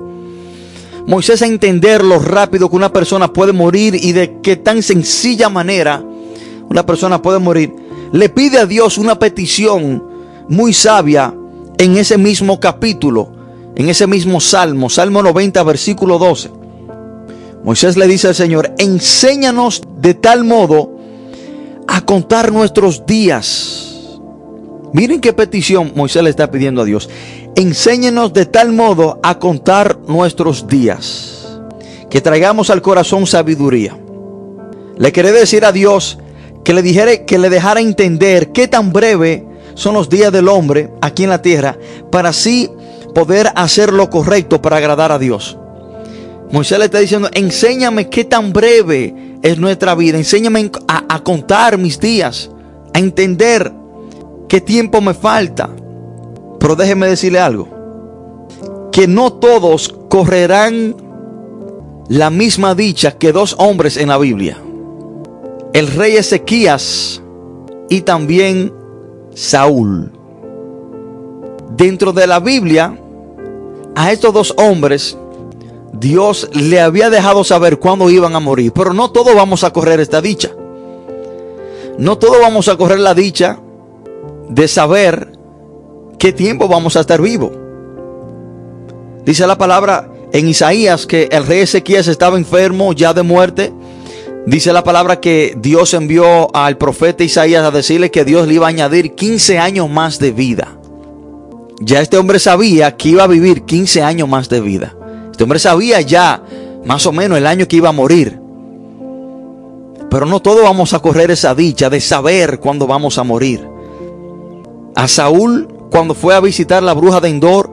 Moisés 1.06 1.40
a 1.40 1.46
entender 1.46 2.04
lo 2.04 2.18
rápido 2.18 2.68
que 2.68 2.76
una 2.76 2.92
persona 2.92 3.32
puede 3.32 3.54
morir 3.54 3.94
y 3.94 4.12
de 4.12 4.42
qué 4.42 4.56
tan 4.56 4.82
sencilla 4.82 5.48
manera 5.48 6.04
una 6.68 6.84
persona 6.84 7.22
puede 7.22 7.38
morir. 7.38 7.74
Le 8.12 8.28
pide 8.28 8.58
a 8.58 8.66
Dios 8.66 8.98
una 8.98 9.18
petición 9.18 10.04
muy 10.46 10.74
sabia 10.74 11.32
en 11.78 11.96
ese 11.96 12.18
mismo 12.18 12.60
capítulo, 12.60 13.32
en 13.76 13.88
ese 13.88 14.06
mismo 14.06 14.42
salmo, 14.42 14.90
Salmo 14.90 15.22
90, 15.22 15.62
versículo 15.62 16.18
12. 16.18 16.50
Moisés 17.64 17.96
le 17.96 18.06
dice 18.06 18.28
al 18.28 18.34
Señor, 18.34 18.74
enséñanos 18.76 19.80
de 20.02 20.12
tal 20.12 20.44
modo 20.44 20.98
a 21.88 22.02
contar 22.02 22.52
nuestros 22.52 23.06
días. 23.06 23.85
Miren 24.96 25.20
qué 25.20 25.34
petición 25.34 25.92
Moisés 25.94 26.22
le 26.22 26.30
está 26.30 26.50
pidiendo 26.50 26.80
a 26.80 26.86
Dios. 26.86 27.10
Enséñenos 27.54 28.32
de 28.32 28.46
tal 28.46 28.72
modo 28.72 29.20
a 29.22 29.38
contar 29.38 29.98
nuestros 30.08 30.68
días. 30.68 31.60
Que 32.08 32.22
traigamos 32.22 32.70
al 32.70 32.80
corazón 32.80 33.26
sabiduría. 33.26 33.94
Le 34.96 35.12
quería 35.12 35.32
decir 35.32 35.66
a 35.66 35.72
Dios 35.72 36.18
que 36.64 36.72
le 36.72 36.80
dijera, 36.80 37.26
que 37.26 37.36
le 37.36 37.50
dejara 37.50 37.80
entender 37.80 38.52
qué 38.52 38.68
tan 38.68 38.90
breve 38.90 39.44
son 39.74 39.92
los 39.92 40.08
días 40.08 40.32
del 40.32 40.48
hombre 40.48 40.88
aquí 41.02 41.24
en 41.24 41.30
la 41.30 41.42
tierra 41.42 41.76
para 42.10 42.30
así 42.30 42.70
poder 43.14 43.52
hacer 43.54 43.92
lo 43.92 44.08
correcto 44.08 44.62
para 44.62 44.78
agradar 44.78 45.12
a 45.12 45.18
Dios. 45.18 45.58
Moisés 46.50 46.78
le 46.78 46.86
está 46.86 47.00
diciendo, 47.00 47.28
enséñame 47.34 48.08
qué 48.08 48.24
tan 48.24 48.50
breve 48.50 49.14
es 49.42 49.58
nuestra 49.58 49.94
vida. 49.94 50.16
Enséñame 50.16 50.70
a, 50.88 51.22
contar 51.22 51.76
mis 51.76 52.00
días, 52.00 52.50
a 52.94 52.98
entender 52.98 53.74
qué 54.48 54.60
tiempo 54.60 55.00
me 55.00 55.14
falta. 55.14 55.70
Pero 56.58 56.76
déjeme 56.76 57.06
decirle 57.06 57.38
algo, 57.38 57.68
que 58.92 59.06
no 59.06 59.32
todos 59.32 59.94
correrán 60.08 60.96
la 62.08 62.30
misma 62.30 62.74
dicha 62.74 63.12
que 63.12 63.32
dos 63.32 63.54
hombres 63.58 63.96
en 63.96 64.08
la 64.08 64.18
Biblia. 64.18 64.58
El 65.72 65.88
rey 65.88 66.16
Ezequías 66.16 67.20
y 67.88 68.00
también 68.02 68.72
Saúl. 69.34 70.12
Dentro 71.76 72.12
de 72.12 72.26
la 72.26 72.40
Biblia, 72.40 72.98
a 73.94 74.12
estos 74.12 74.32
dos 74.32 74.54
hombres, 74.56 75.18
Dios 75.92 76.48
le 76.52 76.80
había 76.80 77.10
dejado 77.10 77.44
saber 77.44 77.78
cuándo 77.78 78.08
iban 78.08 78.34
a 78.34 78.40
morir. 78.40 78.72
Pero 78.72 78.94
no 78.94 79.10
todos 79.10 79.34
vamos 79.34 79.64
a 79.64 79.72
correr 79.72 80.00
esta 80.00 80.20
dicha. 80.20 80.50
No 81.98 82.18
todos 82.18 82.40
vamos 82.40 82.68
a 82.68 82.76
correr 82.76 82.98
la 82.98 83.14
dicha 83.14 83.60
de 84.48 84.68
saber 84.68 85.32
qué 86.18 86.32
tiempo 86.32 86.68
vamos 86.68 86.96
a 86.96 87.00
estar 87.00 87.20
vivos. 87.20 87.52
Dice 89.24 89.46
la 89.46 89.58
palabra 89.58 90.08
en 90.32 90.48
Isaías 90.48 91.06
que 91.06 91.28
el 91.32 91.46
rey 91.46 91.60
Ezequías 91.60 92.08
estaba 92.08 92.36
enfermo 92.36 92.92
ya 92.92 93.12
de 93.12 93.22
muerte. 93.22 93.72
Dice 94.46 94.72
la 94.72 94.84
palabra 94.84 95.20
que 95.20 95.56
Dios 95.58 95.94
envió 95.94 96.54
al 96.54 96.78
profeta 96.78 97.24
Isaías 97.24 97.64
a 97.64 97.70
decirle 97.70 98.10
que 98.10 98.24
Dios 98.24 98.46
le 98.46 98.54
iba 98.54 98.66
a 98.66 98.70
añadir 98.70 99.14
15 99.14 99.58
años 99.58 99.90
más 99.90 100.18
de 100.18 100.30
vida. 100.30 100.78
Ya 101.80 102.00
este 102.00 102.16
hombre 102.16 102.38
sabía 102.38 102.96
que 102.96 103.10
iba 103.10 103.24
a 103.24 103.28
vivir 103.28 103.64
15 103.64 104.02
años 104.02 104.28
más 104.28 104.48
de 104.48 104.60
vida. 104.60 104.94
Este 105.30 105.42
hombre 105.42 105.58
sabía 105.58 106.00
ya 106.00 106.42
más 106.84 107.04
o 107.06 107.12
menos 107.12 107.36
el 107.36 107.46
año 107.46 107.66
que 107.66 107.76
iba 107.76 107.88
a 107.88 107.92
morir. 107.92 108.38
Pero 110.08 110.24
no 110.24 110.40
todos 110.40 110.62
vamos 110.62 110.94
a 110.94 111.00
correr 111.00 111.30
esa 111.32 111.54
dicha 111.54 111.90
de 111.90 112.00
saber 112.00 112.60
cuándo 112.60 112.86
vamos 112.86 113.18
a 113.18 113.24
morir. 113.24 113.75
A 114.96 115.08
Saúl, 115.08 115.68
cuando 115.90 116.14
fue 116.14 116.34
a 116.34 116.40
visitar 116.40 116.82
la 116.82 116.94
bruja 116.94 117.20
de 117.20 117.28
Endor, 117.28 117.70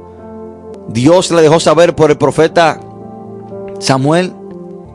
Dios 0.90 1.32
le 1.32 1.42
dejó 1.42 1.60
saber 1.62 1.96
por 1.96 2.12
el 2.12 2.18
profeta 2.18 2.82
Samuel 3.80 4.34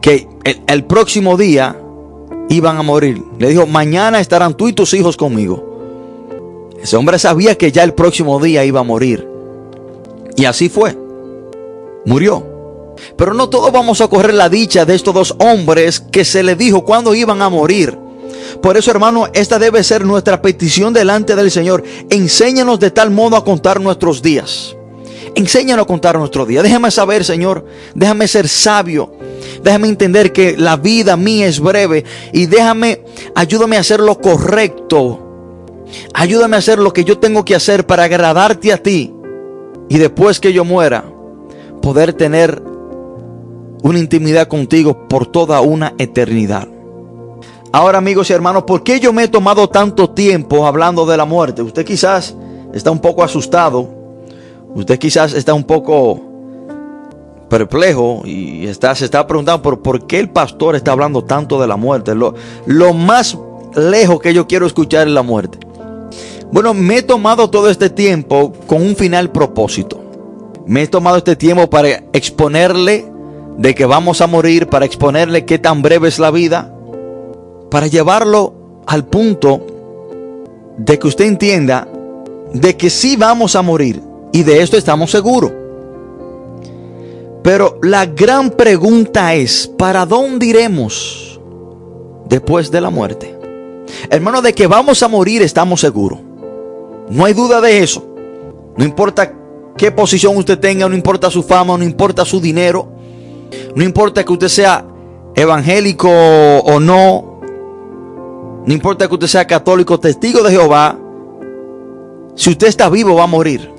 que 0.02 0.28
el, 0.44 0.62
el 0.66 0.84
próximo 0.84 1.38
día 1.38 1.76
iban 2.50 2.76
a 2.76 2.82
morir. 2.82 3.22
Le 3.38 3.48
dijo, 3.48 3.66
mañana 3.66 4.20
estarán 4.20 4.54
tú 4.54 4.68
y 4.68 4.74
tus 4.74 4.92
hijos 4.92 5.16
conmigo. 5.16 5.64
Ese 6.80 6.96
hombre 6.96 7.18
sabía 7.18 7.56
que 7.56 7.72
ya 7.72 7.82
el 7.82 7.94
próximo 7.94 8.38
día 8.40 8.62
iba 8.64 8.80
a 8.80 8.84
morir. 8.84 9.26
Y 10.36 10.44
así 10.44 10.68
fue. 10.68 10.96
Murió. 12.04 12.46
Pero 13.16 13.32
no 13.32 13.48
todos 13.48 13.72
vamos 13.72 14.00
a 14.00 14.08
correr 14.08 14.34
la 14.34 14.48
dicha 14.48 14.84
de 14.84 14.94
estos 14.94 15.14
dos 15.14 15.34
hombres 15.38 16.00
que 16.00 16.24
se 16.24 16.42
les 16.42 16.58
dijo 16.58 16.84
cuándo 16.84 17.14
iban 17.14 17.42
a 17.42 17.48
morir. 17.48 17.98
Por 18.62 18.76
eso, 18.76 18.90
hermano, 18.90 19.26
esta 19.32 19.58
debe 19.58 19.82
ser 19.84 20.04
nuestra 20.04 20.42
petición 20.42 20.92
delante 20.92 21.36
del 21.36 21.50
Señor. 21.50 21.82
Enséñanos 22.10 22.80
de 22.80 22.90
tal 22.90 23.10
modo 23.10 23.36
a 23.36 23.44
contar 23.44 23.80
nuestros 23.80 24.22
días. 24.22 24.76
Enséñanos 25.34 25.84
a 25.84 25.86
contar 25.86 26.18
nuestros 26.18 26.48
días. 26.48 26.62
Déjame 26.62 26.90
saber, 26.90 27.24
Señor. 27.24 27.64
Déjame 27.94 28.26
ser 28.28 28.48
sabio. 28.48 29.12
Déjame 29.62 29.88
entender 29.88 30.32
que 30.32 30.56
la 30.56 30.76
vida 30.76 31.16
mía 31.16 31.46
es 31.46 31.60
breve. 31.60 32.04
Y 32.32 32.46
déjame, 32.46 33.02
ayúdame 33.34 33.76
a 33.76 33.80
hacer 33.80 34.00
lo 34.00 34.18
correcto. 34.18 35.24
Ayúdame 36.14 36.56
a 36.56 36.58
hacer 36.58 36.78
lo 36.78 36.92
que 36.92 37.04
yo 37.04 37.18
tengo 37.18 37.44
que 37.44 37.54
hacer 37.54 37.86
para 37.86 38.04
agradarte 38.04 38.72
a 38.72 38.82
ti. 38.82 39.12
Y 39.88 39.98
después 39.98 40.40
que 40.40 40.52
yo 40.52 40.64
muera, 40.64 41.04
poder 41.80 42.12
tener 42.12 42.62
una 43.82 43.98
intimidad 43.98 44.48
contigo 44.48 45.08
por 45.08 45.26
toda 45.26 45.60
una 45.60 45.94
eternidad. 45.98 46.68
Ahora 47.70 47.98
amigos 47.98 48.30
y 48.30 48.32
hermanos, 48.32 48.62
¿por 48.62 48.82
qué 48.82 48.98
yo 48.98 49.12
me 49.12 49.24
he 49.24 49.28
tomado 49.28 49.68
tanto 49.68 50.10
tiempo 50.10 50.66
hablando 50.66 51.04
de 51.04 51.18
la 51.18 51.26
muerte? 51.26 51.60
Usted 51.60 51.84
quizás 51.84 52.34
está 52.72 52.90
un 52.90 52.98
poco 52.98 53.22
asustado, 53.22 53.88
usted 54.74 54.98
quizás 54.98 55.34
está 55.34 55.52
un 55.52 55.64
poco 55.64 56.18
perplejo 57.50 58.22
y 58.24 58.66
está, 58.66 58.94
se 58.94 59.04
está 59.04 59.26
preguntando 59.26 59.60
por, 59.60 59.80
por 59.80 60.06
qué 60.06 60.18
el 60.18 60.30
pastor 60.30 60.76
está 60.76 60.92
hablando 60.92 61.24
tanto 61.24 61.60
de 61.60 61.66
la 61.66 61.76
muerte. 61.76 62.14
Lo, 62.14 62.34
lo 62.64 62.94
más 62.94 63.36
lejos 63.74 64.20
que 64.20 64.32
yo 64.32 64.46
quiero 64.46 64.66
escuchar 64.66 65.06
es 65.06 65.12
la 65.12 65.22
muerte. 65.22 65.58
Bueno, 66.50 66.72
me 66.72 66.98
he 66.98 67.02
tomado 67.02 67.50
todo 67.50 67.68
este 67.68 67.90
tiempo 67.90 68.54
con 68.66 68.80
un 68.80 68.96
final 68.96 69.30
propósito. 69.30 70.00
Me 70.66 70.84
he 70.84 70.86
tomado 70.86 71.18
este 71.18 71.36
tiempo 71.36 71.68
para 71.68 72.02
exponerle 72.14 73.06
de 73.58 73.74
que 73.74 73.84
vamos 73.84 74.22
a 74.22 74.26
morir, 74.26 74.68
para 74.68 74.86
exponerle 74.86 75.44
qué 75.44 75.58
tan 75.58 75.82
breve 75.82 76.08
es 76.08 76.18
la 76.18 76.30
vida, 76.30 76.74
para 77.70 77.86
llevarlo 77.86 78.82
al 78.86 79.06
punto 79.06 79.60
de 80.76 80.98
que 80.98 81.06
usted 81.06 81.26
entienda 81.26 81.88
de 82.52 82.76
que 82.76 82.88
sí 82.88 83.16
vamos 83.16 83.56
a 83.56 83.62
morir 83.62 84.02
y 84.32 84.42
de 84.42 84.62
esto 84.62 84.76
estamos 84.76 85.10
seguros. 85.10 85.52
Pero 87.42 87.78
la 87.82 88.06
gran 88.06 88.50
pregunta 88.50 89.34
es, 89.34 89.66
¿para 89.66 90.04
dónde 90.06 90.46
iremos 90.46 91.40
después 92.28 92.70
de 92.70 92.80
la 92.80 92.90
muerte? 92.90 93.34
Hermano, 94.10 94.42
de 94.42 94.54
que 94.54 94.66
vamos 94.66 95.02
a 95.02 95.08
morir 95.08 95.42
estamos 95.42 95.80
seguros. 95.80 96.20
No 97.10 97.24
hay 97.24 97.32
duda 97.32 97.60
de 97.60 97.82
eso. 97.82 98.04
No 98.76 98.84
importa 98.84 99.32
qué 99.76 99.90
posición 99.90 100.36
usted 100.36 100.58
tenga, 100.58 100.88
no 100.88 100.94
importa 100.94 101.30
su 101.30 101.42
fama, 101.42 101.76
no 101.78 101.84
importa 101.84 102.24
su 102.24 102.40
dinero, 102.40 102.88
no 103.74 103.82
importa 103.82 104.24
que 104.24 104.32
usted 104.32 104.48
sea 104.48 104.84
evangélico 105.34 106.10
o 106.10 106.80
no, 106.80 107.27
no 108.68 108.74
importa 108.74 109.08
que 109.08 109.14
usted 109.14 109.28
sea 109.28 109.46
católico, 109.46 109.98
testigo 109.98 110.42
de 110.42 110.50
Jehová, 110.50 110.94
si 112.34 112.50
usted 112.50 112.66
está 112.66 112.90
vivo 112.90 113.14
va 113.14 113.24
a 113.24 113.26
morir. 113.26 113.72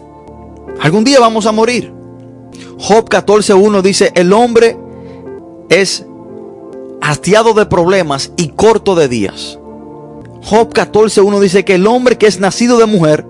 Algún 0.82 1.04
día 1.04 1.20
vamos 1.20 1.46
a 1.46 1.52
morir. 1.52 1.94
Job 2.80 3.08
14.1 3.08 3.84
dice, 3.84 4.12
el 4.16 4.34
hombre 4.34 4.80
es 5.70 6.08
hastiado 7.02 7.54
de 7.54 7.68
problemas 7.68 8.32
y 8.36 8.48
corto 8.48 8.96
de 8.96 9.08
días. 9.08 9.60
Job 10.42 10.74
14.1 10.74 11.40
dice 11.40 11.64
que 11.64 11.76
el 11.76 11.86
hombre 11.86 12.18
que 12.18 12.26
es 12.26 12.40
nacido 12.40 12.80
de 12.80 12.88
mujer 12.88 13.28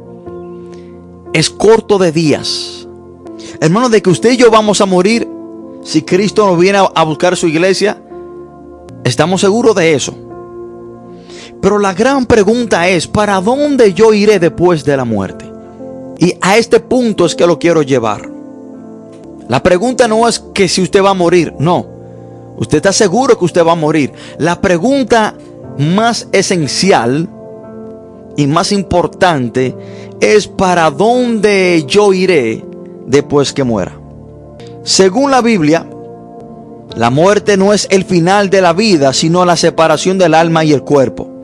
es 1.34 1.50
corto 1.50 1.98
de 1.98 2.13
días. 2.13 2.88
Hermano, 3.60 3.89
de 3.89 4.02
que 4.02 4.10
usted 4.10 4.32
y 4.32 4.38
yo 4.38 4.50
vamos 4.50 4.80
a 4.80 4.86
morir 4.86 5.28
si 5.84 6.04
Cristo 6.04 6.48
nos 6.48 6.58
viene 6.58 6.80
a 6.95 7.04
buscar 7.04 7.36
su 7.36 7.48
iglesia, 7.48 8.02
estamos 9.04 9.41
seguros 9.41 9.76
de 9.76 9.93
eso. 9.93 10.29
Pero 11.62 11.78
la 11.78 11.93
gran 11.93 12.26
pregunta 12.26 12.88
es, 12.88 13.08
¿para 13.08 13.41
dónde 13.41 13.93
yo 13.93 14.13
iré 14.13 14.39
después 14.39 14.86
de 14.86 14.95
la 14.95 15.06
muerte? 15.06 15.45
Y 16.17 16.34
a 16.41 16.58
este 16.58 16.80
punto 16.80 17.26
es 17.26 17.36
que 17.36 17.48
lo 17.48 17.60
quiero 17.60 17.82
llevar. 17.82 18.30
La 19.48 19.63
pregunta 19.63 20.08
no 20.08 20.28
es 20.28 20.39
que 20.54 20.67
si 20.67 20.82
usted 20.82 21.04
va 21.04 21.10
a 21.10 21.15
morir, 21.15 21.54
no. 21.60 21.86
Usted 22.58 22.78
está 22.78 22.93
seguro 22.93 23.38
que 23.38 23.45
usted 23.45 23.65
va 23.65 23.72
a 23.72 23.76
morir. 23.76 24.12
La 24.38 24.62
pregunta 24.62 25.34
más 25.78 26.28
esencial 26.32 27.28
y 28.38 28.48
más 28.48 28.72
importante 28.72 29.76
es 30.19 30.48
para 30.48 30.91
dónde 30.91 31.84
yo 31.88 32.13
iré 32.13 32.63
después 33.08 33.54
que 33.54 33.63
muera. 33.63 33.98
Según 34.84 35.32
la 35.32 35.41
Biblia, 35.41 35.86
la 36.95 37.10
muerte 37.10 37.58
no 37.58 37.74
es 37.74 37.88
el 37.91 38.04
final 38.04 38.50
de 38.50 38.62
la 38.62 38.74
vida, 38.74 39.13
sino 39.13 39.45
la 39.45 39.56
separación 39.56 40.17
del 40.17 40.34
alma 40.34 40.63
y 40.63 40.74
el 40.74 40.84
cuerpo. 40.84 41.38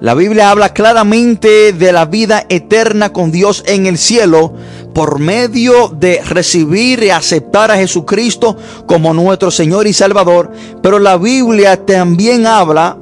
La 0.00 0.14
Biblia 0.14 0.50
habla 0.50 0.74
claramente 0.74 1.72
de 1.72 1.92
la 1.92 2.04
vida 2.04 2.44
eterna 2.50 3.12
con 3.12 3.32
Dios 3.32 3.64
en 3.66 3.86
el 3.86 3.96
cielo 3.96 4.52
por 4.94 5.18
medio 5.18 5.88
de 5.88 6.22
recibir 6.22 7.02
y 7.02 7.10
aceptar 7.10 7.70
a 7.70 7.76
Jesucristo 7.76 8.56
como 8.86 9.14
nuestro 9.14 9.50
Señor 9.50 9.86
y 9.86 9.94
Salvador. 9.94 10.50
Pero 10.82 10.98
la 10.98 11.16
Biblia 11.16 11.86
también 11.86 12.46
habla 12.46 12.98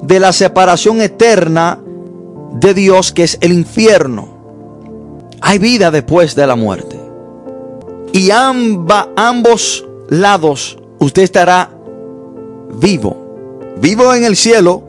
de 0.00 0.20
la 0.20 0.32
separación 0.32 1.00
eterna 1.00 1.80
de 2.54 2.72
Dios 2.72 3.12
que 3.12 3.24
es 3.24 3.38
el 3.40 3.52
infierno. 3.52 4.38
Hay 5.40 5.58
vida 5.58 5.90
después 5.90 6.36
de 6.36 6.46
la 6.46 6.54
muerte. 6.54 7.00
Y 8.12 8.30
ambos 8.30 9.84
lados 10.08 10.78
usted 11.00 11.22
estará 11.22 11.70
vivo. 12.80 13.76
Vivo 13.80 14.14
en 14.14 14.24
el 14.24 14.36
cielo 14.36 14.87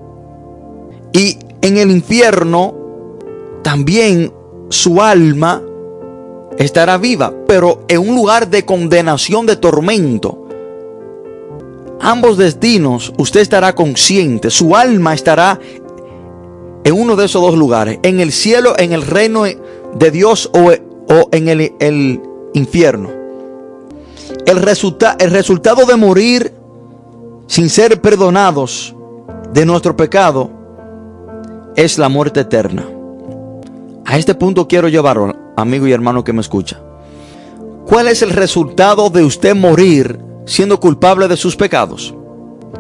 y 1.14 1.38
en 1.62 1.78
el 1.78 1.92
infierno 1.92 2.76
también 3.64 4.32
su 4.70 5.02
alma 5.02 5.62
estará 6.58 6.98
viva, 6.98 7.34
pero 7.48 7.84
en 7.88 8.00
un 8.00 8.16
lugar 8.16 8.50
de 8.50 8.66
condenación, 8.66 9.46
de 9.46 9.56
tormento. 9.56 10.46
Ambos 12.02 12.38
destinos 12.38 13.14
usted 13.18 13.42
estará 13.42 13.76
consciente, 13.76 14.50
su 14.50 14.76
alma 14.76 15.14
estará 15.14 15.60
en 16.84 16.94
uno 16.94 17.16
de 17.16 17.26
esos 17.26 17.42
dos 17.42 17.56
lugares, 17.56 18.00
en 18.04 18.20
el 18.20 18.32
cielo, 18.32 18.74
en 18.78 18.94
el 18.94 19.02
reino 19.02 19.44
de 19.44 20.12
Dios 20.12 20.50
o, 20.54 20.72
o 20.72 21.30
en 21.32 21.50
el, 21.50 21.74
el 21.80 22.22
infierno. 22.54 23.10
El, 24.46 24.62
resulta, 24.62 25.18
el 25.20 25.32
resultado 25.32 25.86
de 25.86 25.96
morir 25.96 26.54
sin 27.48 27.70
ser 27.70 28.00
perdonados 28.00 28.96
de 29.54 29.66
nuestro 29.66 29.96
pecado 29.98 30.59
es 31.80 31.98
la 31.98 32.10
muerte 32.10 32.42
eterna. 32.42 32.86
A 34.06 34.18
este 34.18 34.36
punto 34.36 34.68
quiero 34.68 34.90
llevarlo, 34.90 35.34
amigo 35.56 35.88
y 35.88 35.94
hermano 35.94 36.26
que 36.26 36.34
me 36.34 36.42
escucha. 36.42 36.82
¿Cuál 37.86 38.10
es 38.10 38.22
el 38.22 38.32
resultado 38.32 39.10
de 39.10 39.24
usted 39.24 39.56
morir 39.56 40.20
siendo 40.46 40.80
culpable 40.80 41.30
de 41.30 41.38
sus 41.38 41.56
pecados? 41.56 42.14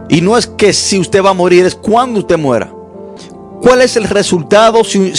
Y 0.09 0.19
no 0.19 0.37
es 0.37 0.47
que 0.47 0.73
si 0.73 0.99
usted 0.99 1.23
va 1.23 1.29
a 1.29 1.33
morir, 1.33 1.65
es 1.65 1.75
cuando 1.75 2.19
usted 2.19 2.37
muera. 2.37 2.73
¿Cuál 3.61 3.81
es 3.81 3.95
el 3.95 4.03
resultado 4.03 4.83
sin, 4.83 5.13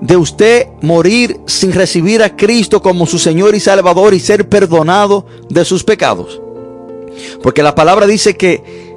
de 0.00 0.16
usted 0.16 0.68
morir 0.80 1.40
sin 1.44 1.72
recibir 1.72 2.22
a 2.22 2.36
Cristo 2.36 2.80
como 2.80 3.06
su 3.06 3.18
Señor 3.18 3.54
y 3.54 3.60
Salvador 3.60 4.14
y 4.14 4.20
ser 4.20 4.48
perdonado 4.48 5.26
de 5.50 5.64
sus 5.66 5.84
pecados? 5.84 6.40
Porque 7.42 7.62
la 7.62 7.74
palabra 7.74 8.06
dice 8.06 8.34
que 8.34 8.95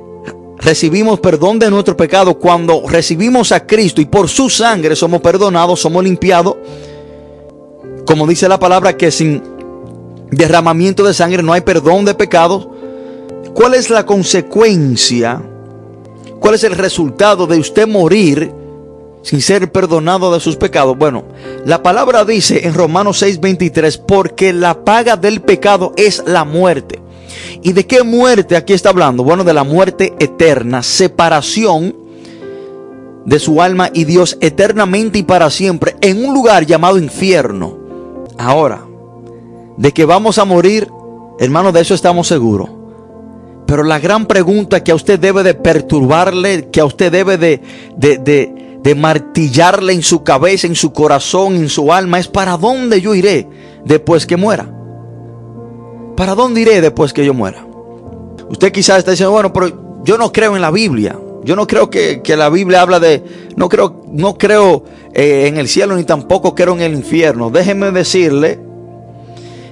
recibimos 0.59 1.19
perdón 1.19 1.57
de 1.57 1.69
nuestro 1.69 1.95
pecado 1.95 2.37
cuando 2.37 2.83
recibimos 2.87 3.51
a 3.51 3.65
Cristo 3.65 4.01
y 4.01 4.05
por 4.05 4.27
su 4.27 4.49
sangre 4.49 4.95
somos 4.95 5.21
perdonados, 5.21 5.79
somos 5.79 6.03
limpiados. 6.03 6.55
Como 8.05 8.27
dice 8.27 8.47
la 8.49 8.59
palabra 8.59 8.97
que 8.97 9.11
sin 9.11 9.41
derramamiento 10.31 11.03
de 11.03 11.13
sangre, 11.13 11.43
no 11.43 11.53
hay 11.53 11.61
perdón 11.61 12.05
de 12.05 12.13
pecados. 12.13 12.67
¿Cuál 13.53 13.73
es 13.73 13.89
la 13.89 14.05
consecuencia? 14.05 15.41
¿Cuál 16.39 16.55
es 16.55 16.63
el 16.63 16.75
resultado 16.75 17.47
de 17.47 17.57
usted 17.57 17.87
morir 17.87 18.51
sin 19.21 19.41
ser 19.41 19.71
perdonado 19.71 20.33
de 20.33 20.39
sus 20.39 20.55
pecados? 20.55 20.97
Bueno, 20.97 21.25
la 21.65 21.83
palabra 21.83 22.25
dice 22.25 22.67
en 22.67 22.73
Romanos 22.73 23.21
6:23, 23.21 23.97
porque 23.97 24.53
la 24.53 24.83
paga 24.83 25.17
del 25.17 25.41
pecado 25.41 25.93
es 25.95 26.23
la 26.25 26.45
muerte. 26.45 27.01
¿Y 27.61 27.73
de 27.73 27.85
qué 27.85 28.03
muerte 28.03 28.55
aquí 28.55 28.73
está 28.73 28.89
hablando? 28.89 29.23
Bueno, 29.23 29.43
de 29.43 29.53
la 29.53 29.63
muerte 29.63 30.13
eterna, 30.19 30.83
separación 30.83 31.95
de 33.25 33.39
su 33.39 33.61
alma 33.61 33.89
y 33.93 34.05
Dios 34.05 34.37
eternamente 34.41 35.19
y 35.19 35.23
para 35.23 35.49
siempre 35.49 35.95
en 36.01 36.25
un 36.25 36.33
lugar 36.33 36.65
llamado 36.65 36.97
infierno. 36.97 37.77
Ahora, 38.37 38.85
de 39.77 39.91
que 39.91 40.05
vamos 40.05 40.37
a 40.37 40.45
morir, 40.45 40.87
hermano, 41.39 41.71
de 41.71 41.81
eso 41.81 41.93
estamos 41.93 42.27
seguros. 42.27 42.69
Pero 43.65 43.83
la 43.83 43.99
gran 43.99 44.25
pregunta 44.25 44.83
que 44.83 44.91
a 44.91 44.95
usted 44.95 45.19
debe 45.19 45.43
de 45.43 45.53
perturbarle, 45.53 46.69
que 46.69 46.79
a 46.79 46.85
usted 46.85 47.11
debe 47.11 47.37
de, 47.37 47.61
de, 47.97 48.95
martillarle 48.95 49.93
en 49.93 50.01
su 50.01 50.23
cabeza, 50.23 50.65
en 50.65 50.73
su 50.73 50.91
corazón, 50.91 51.55
en 51.55 51.69
su 51.69 51.93
alma, 51.93 52.17
es 52.17 52.27
para 52.27 52.57
dónde 52.57 52.99
yo 52.99 53.13
iré 53.13 53.47
después 53.85 54.25
que 54.25 54.37
muera. 54.37 54.78
¿Para 56.19 56.35
dónde 56.35 56.59
iré 56.59 56.81
después 56.81 57.13
que 57.13 57.23
yo 57.23 57.33
muera? 57.33 57.65
Usted 58.49 58.73
quizás 58.73 58.97
está 58.97 59.11
diciendo, 59.11 59.31
bueno, 59.31 59.53
pero 59.53 60.01
yo 60.03 60.17
no 60.17 60.33
creo 60.33 60.53
en 60.57 60.61
la 60.61 60.69
Biblia. 60.69 61.17
Yo 61.45 61.55
no 61.55 61.65
creo 61.65 61.89
que, 61.89 62.21
la 62.35 62.49
Biblia 62.49 62.81
habla 62.81 62.99
de, 62.99 63.23
no 63.55 63.69
creo, 63.69 64.03
no 64.11 64.37
creo 64.37 64.83
eh, 65.13 65.45
en 65.47 65.55
el 65.55 65.69
cielo 65.69 65.95
ni 65.95 66.03
tampoco 66.03 66.53
creo 66.55 66.73
en 66.73 66.81
el 66.81 66.93
infierno. 66.93 67.49
Déjeme 67.49 67.91
decirle 67.91 68.59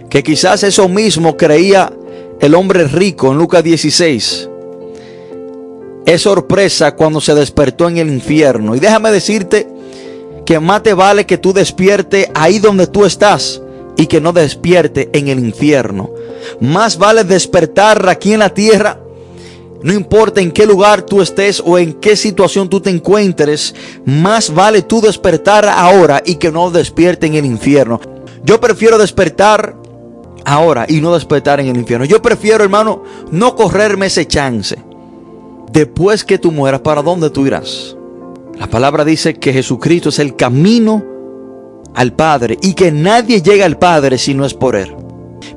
que 0.09 0.23
quizás 0.23 0.63
eso 0.63 0.87
mismo 0.87 1.35
creía 1.35 1.91
el 2.39 2.55
hombre 2.55 2.85
rico 2.87 3.33
en 3.33 3.39
Lucas 3.39 3.65
16. 3.65 4.49
Es 6.05 6.21
sorpresa 6.21 6.95
cuando 6.95 7.19
se 7.19 7.35
despertó 7.35 7.89
en 7.89 7.97
el 7.97 8.07
infierno. 8.07 8.73
Y 8.73 8.79
déjame 8.79 9.11
decirte 9.11 9.67
que 10.45 10.61
más 10.61 10.81
te 10.81 10.93
vale 10.93 11.25
que 11.25 11.37
tú 11.37 11.51
despierte 11.51 12.31
ahí 12.33 12.59
donde 12.59 12.87
tú 12.87 13.03
estás 13.03 13.61
y 13.97 14.07
que 14.07 14.21
no 14.21 14.31
despierte 14.31 15.09
en 15.11 15.27
el 15.27 15.39
infierno. 15.39 16.11
Más 16.59 16.97
vale 16.97 17.23
despertar 17.23 18.07
aquí 18.09 18.33
en 18.33 18.39
la 18.39 18.49
tierra. 18.49 18.99
No 19.83 19.93
importa 19.93 20.41
en 20.41 20.51
qué 20.51 20.65
lugar 20.65 21.03
tú 21.03 21.21
estés 21.21 21.61
o 21.63 21.77
en 21.77 21.93
qué 21.93 22.15
situación 22.15 22.67
tú 22.67 22.81
te 22.81 22.89
encuentres, 22.89 23.75
más 24.05 24.53
vale 24.53 24.81
tú 24.81 25.01
despertar 25.01 25.67
ahora 25.67 26.21
y 26.25 26.35
que 26.35 26.51
no 26.51 26.71
despierte 26.71 27.27
en 27.27 27.35
el 27.35 27.45
infierno. 27.45 28.01
Yo 28.43 28.59
prefiero 28.59 28.97
despertar 28.97 29.75
ahora 30.45 30.85
y 30.87 30.99
no 30.99 31.13
despertar 31.13 31.59
en 31.59 31.67
el 31.67 31.77
infierno. 31.77 32.05
Yo 32.05 32.21
prefiero, 32.21 32.63
hermano, 32.63 33.03
no 33.31 33.55
correrme 33.55 34.07
ese 34.07 34.25
chance. 34.25 34.77
Después 35.71 36.23
que 36.23 36.39
tú 36.39 36.51
mueras, 36.51 36.81
¿para 36.81 37.03
dónde 37.03 37.29
tú 37.29 37.45
irás? 37.45 37.95
La 38.57 38.67
palabra 38.67 39.05
dice 39.05 39.35
que 39.35 39.53
Jesucristo 39.53 40.09
es 40.09 40.19
el 40.19 40.35
camino 40.35 41.03
al 41.93 42.13
Padre 42.13 42.57
y 42.61 42.73
que 42.73 42.91
nadie 42.91 43.41
llega 43.41 43.65
al 43.65 43.77
Padre 43.77 44.17
si 44.17 44.33
no 44.33 44.45
es 44.45 44.53
por 44.53 44.75
Él. 44.75 44.95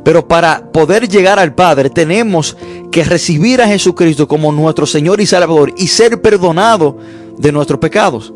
Pero 0.04 0.26
para 0.26 0.70
poder 0.72 1.08
llegar 1.08 1.38
al 1.38 1.54
Padre 1.54 1.90
tenemos 1.90 2.56
que 2.90 3.04
recibir 3.04 3.60
a 3.60 3.68
Jesucristo 3.68 4.26
como 4.26 4.52
nuestro 4.52 4.86
Señor 4.86 5.20
y 5.20 5.26
Salvador 5.26 5.72
y 5.76 5.86
ser 5.86 6.20
perdonado 6.20 6.98
de 7.38 7.52
nuestros 7.52 7.80
pecados. 7.80 8.32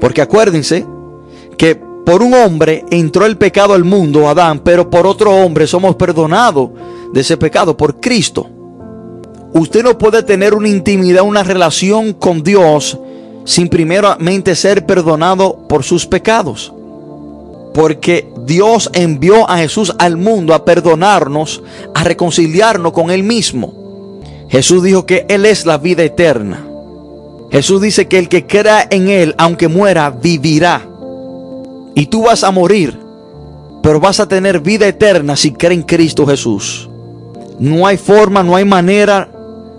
Porque 0.00 0.22
acuérdense 0.22 0.86
que 1.56 1.76
por 2.04 2.22
un 2.22 2.34
hombre 2.34 2.84
entró 2.90 3.26
el 3.26 3.36
pecado 3.36 3.74
al 3.74 3.84
mundo, 3.84 4.28
Adán, 4.28 4.60
pero 4.60 4.90
por 4.90 5.06
otro 5.06 5.30
hombre 5.30 5.66
somos 5.66 5.94
perdonados 5.94 6.70
de 7.12 7.20
ese 7.20 7.36
pecado, 7.36 7.76
por 7.76 8.00
Cristo. 8.00 8.48
Usted 9.52 9.84
no 9.84 9.98
puede 9.98 10.22
tener 10.22 10.54
una 10.54 10.68
intimidad, 10.68 11.22
una 11.22 11.42
relación 11.42 12.14
con 12.14 12.42
Dios 12.42 12.98
sin 13.44 13.68
primeramente 13.68 14.54
ser 14.54 14.86
perdonado 14.86 15.66
por 15.68 15.84
sus 15.84 16.06
pecados. 16.06 16.72
Porque 17.72 18.28
Dios 18.44 18.90
envió 18.92 19.48
a 19.48 19.58
Jesús 19.58 19.94
al 19.98 20.16
mundo 20.16 20.54
a 20.54 20.64
perdonarnos, 20.64 21.62
a 21.94 22.04
reconciliarnos 22.04 22.92
con 22.92 23.10
Él 23.10 23.22
mismo. 23.22 24.20
Jesús 24.48 24.82
dijo 24.82 25.06
que 25.06 25.24
Él 25.28 25.46
es 25.46 25.64
la 25.64 25.78
vida 25.78 26.02
eterna. 26.02 26.66
Jesús 27.50 27.80
dice 27.80 28.08
que 28.08 28.18
el 28.18 28.28
que 28.28 28.46
crea 28.46 28.86
en 28.90 29.08
Él, 29.08 29.34
aunque 29.38 29.68
muera, 29.68 30.10
vivirá. 30.10 30.82
Y 31.94 32.06
tú 32.06 32.24
vas 32.24 32.44
a 32.44 32.50
morir, 32.50 32.98
pero 33.82 34.00
vas 34.00 34.20
a 34.20 34.28
tener 34.28 34.60
vida 34.60 34.86
eterna 34.86 35.36
si 35.36 35.52
crees 35.52 35.78
en 35.78 35.84
Cristo 35.84 36.26
Jesús. 36.26 36.88
No 37.58 37.86
hay 37.86 37.96
forma, 37.96 38.42
no 38.42 38.56
hay 38.56 38.64
manera, 38.64 39.28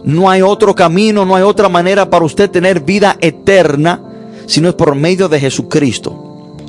no 0.04 0.30
hay 0.30 0.42
otro 0.42 0.76
camino, 0.76 1.26
no 1.26 1.36
hay 1.36 1.44
otra 1.44 1.70
manera 1.70 2.10
para 2.10 2.26
usted 2.26 2.50
tener 2.50 2.80
vida 2.80 3.18
eterna, 3.22 4.02
sino 4.46 4.70
es 4.70 4.76
por 4.76 4.96
medio 4.96 5.28
de 5.30 5.40
Jesucristo. 5.40 6.23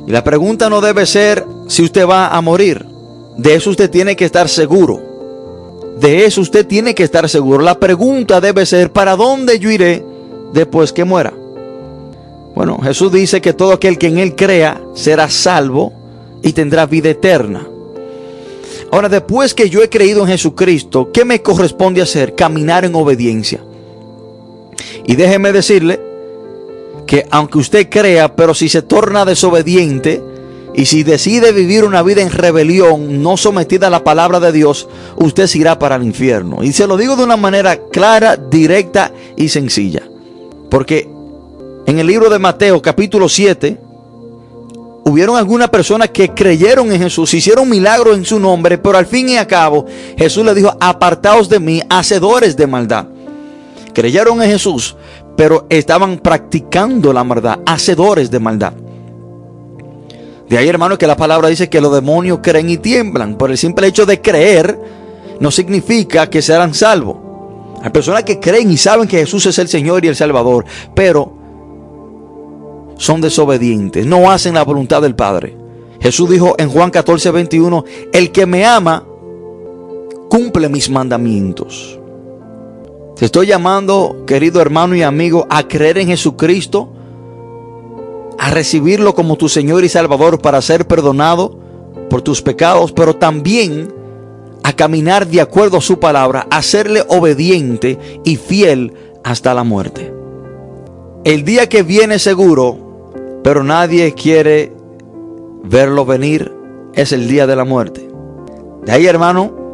Y 0.07 0.11
la 0.11 0.23
pregunta 0.23 0.69
no 0.69 0.81
debe 0.81 1.05
ser 1.05 1.45
si 1.67 1.83
usted 1.83 2.07
va 2.07 2.29
a 2.29 2.41
morir. 2.41 2.85
De 3.37 3.55
eso 3.55 3.69
usted 3.69 3.89
tiene 3.89 4.15
que 4.15 4.25
estar 4.25 4.47
seguro. 4.47 5.01
De 5.99 6.25
eso 6.25 6.41
usted 6.41 6.65
tiene 6.65 6.93
que 6.93 7.03
estar 7.03 7.27
seguro. 7.29 7.63
La 7.63 7.79
pregunta 7.79 8.39
debe 8.41 8.65
ser, 8.65 8.91
¿para 8.91 9.15
dónde 9.15 9.59
yo 9.59 9.71
iré 9.71 10.03
después 10.53 10.93
que 10.93 11.03
muera? 11.05 11.33
Bueno, 12.53 12.79
Jesús 12.81 13.11
dice 13.11 13.41
que 13.41 13.53
todo 13.53 13.73
aquel 13.73 13.97
que 13.97 14.07
en 14.07 14.17
Él 14.17 14.35
crea 14.35 14.79
será 14.93 15.29
salvo 15.29 15.91
y 16.41 16.53
tendrá 16.53 16.85
vida 16.85 17.09
eterna. 17.09 17.67
Ahora, 18.91 19.09
después 19.09 19.53
que 19.53 19.69
yo 19.69 19.81
he 19.81 19.89
creído 19.89 20.21
en 20.21 20.27
Jesucristo, 20.27 21.09
¿qué 21.11 21.25
me 21.25 21.41
corresponde 21.41 22.01
hacer? 22.01 22.35
Caminar 22.35 22.85
en 22.85 22.95
obediencia. 22.95 23.59
Y 25.05 25.15
déjeme 25.15 25.51
decirle 25.51 25.99
que 27.15 27.25
aunque 27.31 27.59
usted 27.59 27.87
crea, 27.89 28.35
pero 28.35 28.53
si 28.53 28.67
se 28.67 28.81
torna 28.81 29.23
desobediente 29.23 30.21
y 30.73 30.85
si 30.85 31.03
decide 31.03 31.53
vivir 31.53 31.85
una 31.85 32.03
vida 32.03 32.21
en 32.21 32.29
rebelión, 32.29 33.23
no 33.23 33.37
sometida 33.37 33.87
a 33.87 33.89
la 33.89 34.03
palabra 34.03 34.41
de 34.41 34.51
Dios, 34.51 34.89
usted 35.15 35.47
se 35.47 35.59
irá 35.59 35.79
para 35.79 35.95
el 35.95 36.03
infierno. 36.03 36.61
Y 36.61 36.73
se 36.73 36.87
lo 36.87 36.97
digo 36.97 37.15
de 37.15 37.23
una 37.23 37.37
manera 37.37 37.77
clara, 37.89 38.35
directa 38.35 39.13
y 39.37 39.47
sencilla. 39.47 40.03
Porque 40.69 41.07
en 41.85 41.99
el 41.99 42.05
libro 42.05 42.29
de 42.29 42.37
Mateo 42.37 42.81
capítulo 42.81 43.29
7, 43.29 43.77
hubieron 45.05 45.37
algunas 45.37 45.69
personas 45.69 46.09
que 46.09 46.31
creyeron 46.31 46.91
en 46.91 46.99
Jesús, 46.99 47.33
hicieron 47.33 47.69
milagros 47.69 48.17
en 48.17 48.25
su 48.25 48.41
nombre, 48.41 48.77
pero 48.77 48.97
al 48.97 49.05
fin 49.05 49.29
y 49.29 49.37
al 49.37 49.47
cabo 49.47 49.85
Jesús 50.17 50.43
le 50.43 50.53
dijo, 50.53 50.75
apartaos 50.81 51.47
de 51.47 51.61
mí, 51.61 51.81
hacedores 51.89 52.57
de 52.57 52.67
maldad. 52.67 53.05
Creyeron 53.93 54.43
en 54.43 54.49
Jesús, 54.49 54.97
pero 55.35 55.65
estaban 55.69 56.19
practicando 56.19 57.11
la 57.13 57.23
maldad, 57.23 57.59
hacedores 57.65 58.31
de 58.31 58.39
maldad. 58.39 58.73
De 60.49 60.57
ahí, 60.57 60.67
hermano, 60.67 60.97
que 60.97 61.07
la 61.07 61.17
palabra 61.17 61.49
dice 61.49 61.69
que 61.69 61.81
los 61.81 61.93
demonios 61.93 62.39
creen 62.41 62.69
y 62.69 62.77
tiemblan. 62.77 63.35
Por 63.35 63.49
el 63.49 63.57
simple 63.57 63.87
hecho 63.87 64.05
de 64.05 64.21
creer, 64.21 64.79
no 65.39 65.49
significa 65.51 66.29
que 66.29 66.41
serán 66.41 66.73
salvos. 66.73 67.17
Hay 67.81 67.89
personas 67.89 68.23
que 68.23 68.39
creen 68.39 68.71
y 68.71 68.77
saben 68.77 69.07
que 69.07 69.19
Jesús 69.19 69.45
es 69.47 69.59
el 69.59 69.67
Señor 69.67 70.05
y 70.05 70.07
el 70.07 70.15
Salvador, 70.15 70.65
pero 70.93 71.33
son 72.97 73.21
desobedientes, 73.21 74.05
no 74.05 74.31
hacen 74.31 74.53
la 74.53 74.63
voluntad 74.63 75.01
del 75.01 75.15
Padre. 75.15 75.57
Jesús 75.99 76.29
dijo 76.29 76.55
en 76.57 76.69
Juan 76.69 76.91
14, 76.91 77.31
21, 77.31 77.83
el 78.13 78.31
que 78.31 78.45
me 78.45 78.65
ama, 78.65 79.03
cumple 80.29 80.69
mis 80.69 80.89
mandamientos. 80.89 81.99
Te 83.15 83.23
estoy 83.23 83.47
llamando, 83.47 84.23
querido 84.27 84.59
hermano 84.59 84.93
y 84.93 85.01
amigo, 85.01 85.47
a 85.49 85.67
creer 85.69 85.99
en 85.99 86.07
Jesucristo, 86.07 86.89
a 88.37 88.51
recibirlo 88.51 89.15
como 89.15 89.37
tu 89.37 89.47
Señor 89.47 89.85
y 89.85 89.89
Salvador 89.89 90.41
para 90.41 90.61
ser 90.61 90.85
perdonado 90.85 91.57
por 92.09 92.21
tus 92.21 92.41
pecados, 92.41 92.91
pero 92.91 93.15
también 93.15 93.87
a 94.63 94.73
caminar 94.73 95.27
de 95.27 95.39
acuerdo 95.39 95.77
a 95.77 95.81
su 95.81 95.97
palabra, 95.97 96.45
a 96.51 96.61
serle 96.61 97.05
obediente 97.07 97.97
y 98.25 98.35
fiel 98.35 98.93
hasta 99.23 99.53
la 99.53 99.63
muerte. 99.63 100.13
El 101.23 101.45
día 101.45 101.69
que 101.69 101.83
viene 101.83 102.19
seguro, 102.19 103.11
pero 103.45 103.63
nadie 103.63 104.13
quiere 104.13 104.73
verlo 105.63 106.05
venir, 106.05 106.51
es 106.93 107.13
el 107.13 107.29
día 107.29 107.47
de 107.47 107.55
la 107.55 107.63
muerte. 107.63 108.09
De 108.85 108.91
ahí, 108.91 109.05
hermano, 109.05 109.64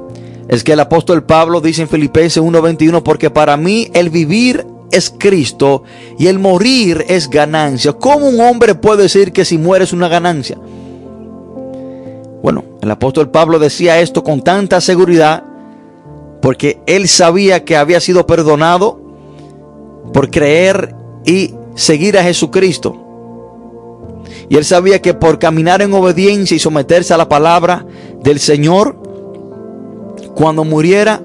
es 0.52 0.66
que 0.66 0.74
el 0.74 0.82
apóstol 0.82 1.24
Pablo 1.24 1.62
dice 1.62 1.82
en 1.82 1.88
Filipenses 1.88 2.43
1:21, 2.43 3.02
porque 3.04 3.30
para 3.30 3.56
mí 3.56 3.89
el 3.93 4.10
vivir 4.10 4.68
es 4.91 5.10
Cristo 5.18 5.84
y 6.20 6.28
el 6.28 6.39
morir 6.39 7.06
es 7.08 7.30
ganancia. 7.30 7.93
¿Cómo 7.93 8.28
un 8.28 8.41
hombre 8.41 8.76
puede 8.76 9.04
decir 9.04 9.32
que 9.32 9.45
si 9.45 9.58
muere 9.58 9.86
es 9.86 9.93
una 9.93 10.10
ganancia? 10.10 10.58
Bueno, 12.43 12.66
el 12.82 12.91
apóstol 12.91 13.32
Pablo 13.32 13.60
decía 13.60 14.02
esto 14.02 14.26
con 14.26 14.41
tanta 14.41 14.82
seguridad 14.82 15.45
porque 16.41 16.82
él 16.86 17.08
sabía 17.08 17.64
que 17.64 17.78
había 17.78 18.02
sido 18.02 18.28
perdonado 18.28 18.99
por 20.12 20.30
creer 20.30 20.93
y 21.26 21.56
seguir 21.76 22.18
a 22.18 22.24
Jesucristo. 22.24 22.97
Y 24.49 24.58
él 24.58 24.66
sabía 24.66 25.02
que 25.02 25.14
por 25.14 25.39
caminar 25.39 25.82
en 25.82 25.93
obediencia 25.93 26.58
y 26.58 26.60
someterse 26.60 27.14
a 27.14 27.18
la 27.18 27.30
palabra 27.30 27.86
del 28.22 28.41
Señor, 28.41 29.11
cuando 30.36 30.63
muriera, 30.63 31.21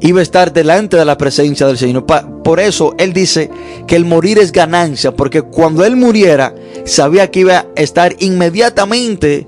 iba 0.00 0.20
a 0.20 0.22
estar 0.22 0.52
delante 0.52 0.96
de 0.96 1.04
la 1.04 1.16
presencia 1.16 1.66
del 1.66 1.78
Señor. 1.78 2.04
Por 2.04 2.60
eso 2.60 2.94
Él 2.98 3.12
dice 3.12 3.50
que 3.86 3.96
el 3.96 4.04
morir 4.04 4.38
es 4.38 4.52
ganancia, 4.52 5.14
porque 5.14 5.42
cuando 5.42 5.84
Él 5.84 5.96
muriera, 5.96 6.54
sabía 6.84 7.30
que 7.30 7.40
iba 7.40 7.58
a 7.58 7.66
estar 7.76 8.14
inmediatamente 8.18 9.46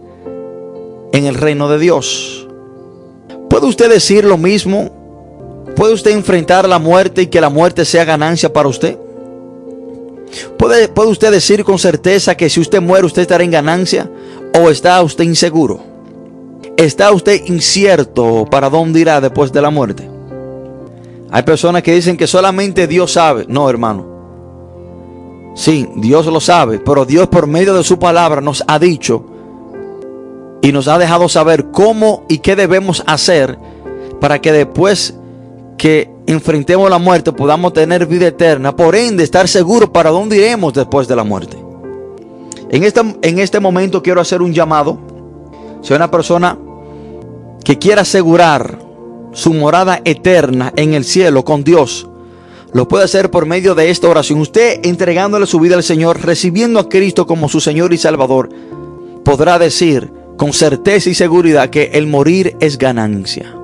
en 1.12 1.24
el 1.26 1.34
reino 1.34 1.68
de 1.68 1.78
Dios. 1.78 2.46
¿Puede 3.48 3.66
usted 3.66 3.90
decir 3.90 4.24
lo 4.24 4.36
mismo? 4.36 4.90
¿Puede 5.74 5.94
usted 5.94 6.11
enfrentar 6.11 6.68
la 6.68 6.78
muerte 6.78 7.22
y 7.22 7.26
que 7.26 7.40
la 7.40 7.50
muerte 7.50 7.84
sea 7.84 8.04
ganancia 8.04 8.52
para 8.52 8.68
usted? 8.68 8.98
¿Puede, 10.59 10.88
¿Puede 10.88 11.11
usted 11.11 11.30
decir 11.30 11.64
con 11.64 11.78
certeza 11.78 12.36
que 12.36 12.50
si 12.50 12.61
usted 12.61 12.82
muere 12.82 13.06
usted 13.06 13.22
estará 13.22 13.44
en 13.44 13.50
ganancia? 13.50 14.11
¿O 14.61 14.70
está 14.70 15.00
usted 15.02 15.24
inseguro? 15.24 15.80
¿Está 16.79 17.11
usted 17.11 17.45
incierto 17.47 18.47
para 18.49 18.70
dónde 18.70 19.01
irá 19.01 19.20
después 19.20 19.51
de 19.51 19.61
la 19.61 19.68
muerte? 19.68 20.09
Hay 21.29 21.43
personas 21.43 21.83
que 21.83 21.93
dicen 21.93 22.16
que 22.16 22.29
solamente 22.29 22.87
Dios 22.87 23.14
sabe. 23.14 23.47
No, 23.49 23.68
hermano. 23.68 24.07
Sí, 25.57 25.89
Dios 25.97 26.26
lo 26.26 26.39
sabe, 26.39 26.79
pero 26.79 27.05
Dios 27.05 27.26
por 27.26 27.49
medio 27.49 27.74
de 27.74 27.83
su 27.83 27.99
palabra 27.99 28.41
nos 28.41 28.62
ha 28.68 28.79
dicho 28.79 29.24
y 30.62 30.70
nos 30.70 30.87
ha 30.87 30.99
dejado 30.99 31.29
saber 31.29 31.72
cómo 31.72 32.24
y 32.29 32.39
qué 32.39 32.55
debemos 32.55 33.03
hacer 33.09 33.59
para 34.20 34.41
que 34.41 34.53
después 34.53 35.14
que 35.79 36.09
enfrentemos 36.29 36.89
la 36.89 36.99
muerte 36.99 37.33
podamos 37.33 37.72
tener 37.72 38.07
vida 38.07 38.29
eterna, 38.29 38.76
por 38.76 38.95
ende 38.95 39.24
estar 39.24 39.49
seguros 39.49 39.91
para 39.91 40.11
dónde 40.11 40.37
iremos 40.37 40.74
después 40.74 41.09
de 41.09 41.16
la 41.16 41.24
muerte. 41.24 41.57
En 42.70 42.85
este, 42.85 43.01
en 43.22 43.41
este 43.41 43.59
momento 43.59 44.01
quiero 44.01 44.20
hacer 44.20 44.43
un 44.43 44.55
llamado. 44.55 44.97
Si 45.81 45.93
una 45.93 46.11
persona 46.11 46.57
que 47.68 47.78
quiera 47.78 48.00
asegurar 48.00 48.78
su 49.34 49.52
morada 49.52 50.00
eterna 50.06 50.72
en 50.74 50.94
el 50.94 51.04
cielo 51.04 51.44
con 51.44 51.64
Dios, 51.64 52.08
lo 52.72 52.88
puede 52.88 53.04
hacer 53.04 53.30
por 53.30 53.44
medio 53.44 53.74
de 53.74 53.90
esta 53.90 54.08
oración. 54.08 54.40
Usted 54.40 54.80
entregándole 54.84 55.44
su 55.44 55.60
vida 55.60 55.74
al 55.74 55.82
Señor, 55.82 56.24
recibiendo 56.24 56.80
a 56.80 56.88
Cristo 56.88 57.26
como 57.26 57.46
su 57.46 57.60
Señor 57.60 57.92
y 57.92 57.98
Salvador, 57.98 58.48
podrá 59.22 59.58
decir 59.58 60.10
con 60.38 60.54
certeza 60.54 61.10
y 61.10 61.14
seguridad 61.14 61.68
que 61.68 61.90
el 61.92 62.06
morir 62.06 62.56
es 62.58 62.78
ganancia. 62.78 63.54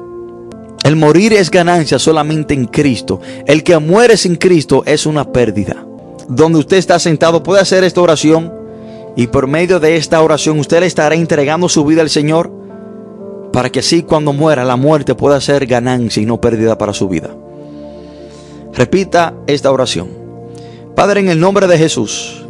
El 0.83 0.97
morir 0.97 1.33
es 1.33 1.51
ganancia 1.51 1.99
solamente 1.99 2.53
en 2.53 2.67
Cristo. 2.67 3.23
El 3.47 3.63
que 3.63 3.79
muere 3.79 4.19
sin 4.19 4.37
Cristo 4.37 4.83
es 4.85 5.07
una 5.07 5.33
pérdida. 5.33 5.83
Donde 6.29 6.59
usted 6.59 6.77
está 6.77 6.99
sentado 6.99 7.43
puede 7.43 7.63
hacer 7.63 7.85
esta 7.85 8.03
oración 8.03 8.53
y 9.17 9.29
por 9.29 9.47
medio 9.47 9.81
de 9.81 9.97
esta 9.97 10.21
oración 10.21 10.59
usted 10.59 10.81
le 10.81 10.87
estará 10.89 11.15
entregando 11.15 11.71
su 11.71 11.87
vida 11.87 12.03
al 12.03 12.11
Señor 12.11 12.64
para 13.55 13.71
que 13.71 13.79
así 13.79 14.03
cuando 14.03 14.33
muera 14.33 14.65
la 14.65 14.75
muerte 14.75 15.15
pueda 15.15 15.41
ser 15.41 15.65
ganancia 15.67 16.21
y 16.21 16.27
no 16.27 16.41
pérdida 16.41 16.77
para 16.77 16.93
su 16.93 17.09
vida. 17.09 17.31
Repita 18.73 19.33
esta 19.47 19.71
oración. 19.71 20.09
Padre, 20.97 21.21
en 21.21 21.29
el 21.29 21.39
nombre 21.39 21.69
de 21.69 21.79
Jesús, 21.79 22.45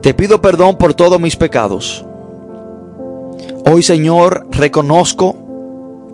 te 0.00 0.12
pido 0.12 0.42
perdón 0.42 0.76
por 0.76 0.94
todos 0.94 1.20
mis 1.20 1.36
pecados. 1.36 2.04
Hoy, 3.64 3.84
Señor, 3.84 4.48
reconozco 4.50 5.36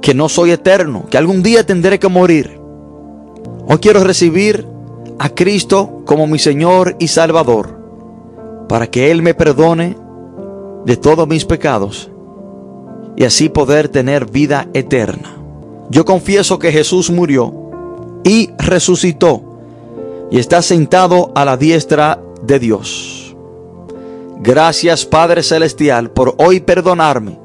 que 0.02 0.12
no 0.12 0.28
soy 0.28 0.50
eterno, 0.50 1.06
que 1.08 1.16
algún 1.16 1.42
día 1.42 1.64
tendré 1.64 1.98
que 1.98 2.08
morir. 2.08 2.60
Hoy 3.66 3.78
quiero 3.78 4.04
recibir 4.04 4.66
a 5.18 5.30
Cristo 5.30 6.02
como 6.04 6.26
mi 6.26 6.38
Señor 6.38 6.94
y 6.98 7.08
Salvador, 7.08 7.78
para 8.68 8.86
que 8.88 9.10
Él 9.10 9.22
me 9.22 9.32
perdone 9.32 9.96
de 10.84 10.98
todos 10.98 11.26
mis 11.26 11.46
pecados 11.46 12.11
y 13.22 13.24
así 13.24 13.48
poder 13.48 13.88
tener 13.88 14.28
vida 14.28 14.66
eterna. 14.74 15.36
Yo 15.90 16.04
confieso 16.04 16.58
que 16.58 16.72
Jesús 16.72 17.08
murió 17.08 17.54
y 18.24 18.50
resucitó 18.58 19.44
y 20.32 20.40
está 20.40 20.60
sentado 20.60 21.30
a 21.36 21.44
la 21.44 21.56
diestra 21.56 22.20
de 22.42 22.58
Dios. 22.58 23.36
Gracias 24.40 25.06
Padre 25.06 25.44
Celestial 25.44 26.10
por 26.10 26.34
hoy 26.38 26.58
perdonarme 26.58 27.38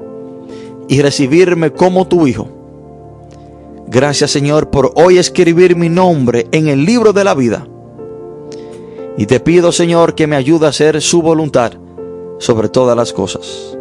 y 0.88 1.00
recibirme 1.00 1.70
como 1.70 2.08
tu 2.08 2.26
Hijo. 2.26 2.48
Gracias 3.86 4.32
Señor 4.32 4.70
por 4.70 4.90
hoy 4.96 5.18
escribir 5.18 5.76
mi 5.76 5.88
nombre 5.88 6.48
en 6.50 6.66
el 6.66 6.84
libro 6.84 7.12
de 7.12 7.22
la 7.22 7.34
vida. 7.34 7.68
Y 9.16 9.26
te 9.26 9.38
pido 9.38 9.70
Señor 9.70 10.16
que 10.16 10.26
me 10.26 10.34
ayude 10.34 10.66
a 10.66 10.70
hacer 10.70 11.00
su 11.00 11.22
voluntad 11.22 11.74
sobre 12.40 12.68
todas 12.68 12.96
las 12.96 13.12
cosas. 13.12 13.77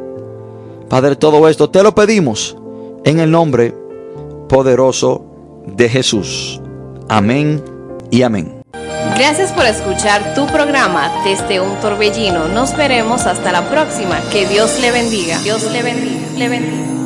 Padre, 0.89 1.15
todo 1.15 1.47
esto 1.49 1.69
te 1.69 1.83
lo 1.83 1.93
pedimos 1.93 2.57
en 3.03 3.19
el 3.19 3.31
nombre 3.31 3.73
poderoso 4.47 5.25
de 5.65 5.89
Jesús. 5.89 6.61
Amén 7.09 7.63
y 8.09 8.21
amén. 8.21 8.61
Gracias 9.17 9.51
por 9.51 9.65
escuchar 9.65 10.35
tu 10.35 10.45
programa 10.47 11.23
desde 11.23 11.59
un 11.59 11.75
torbellino. 11.81 12.47
Nos 12.47 12.77
veremos 12.77 13.25
hasta 13.25 13.51
la 13.51 13.69
próxima. 13.69 14.19
Que 14.31 14.45
Dios 14.45 14.79
le 14.79 14.91
bendiga. 14.91 15.39
Dios 15.39 15.63
le 15.71 15.81
bendiga. 15.81 16.27
Le 16.37 16.49
bendiga. 16.49 16.96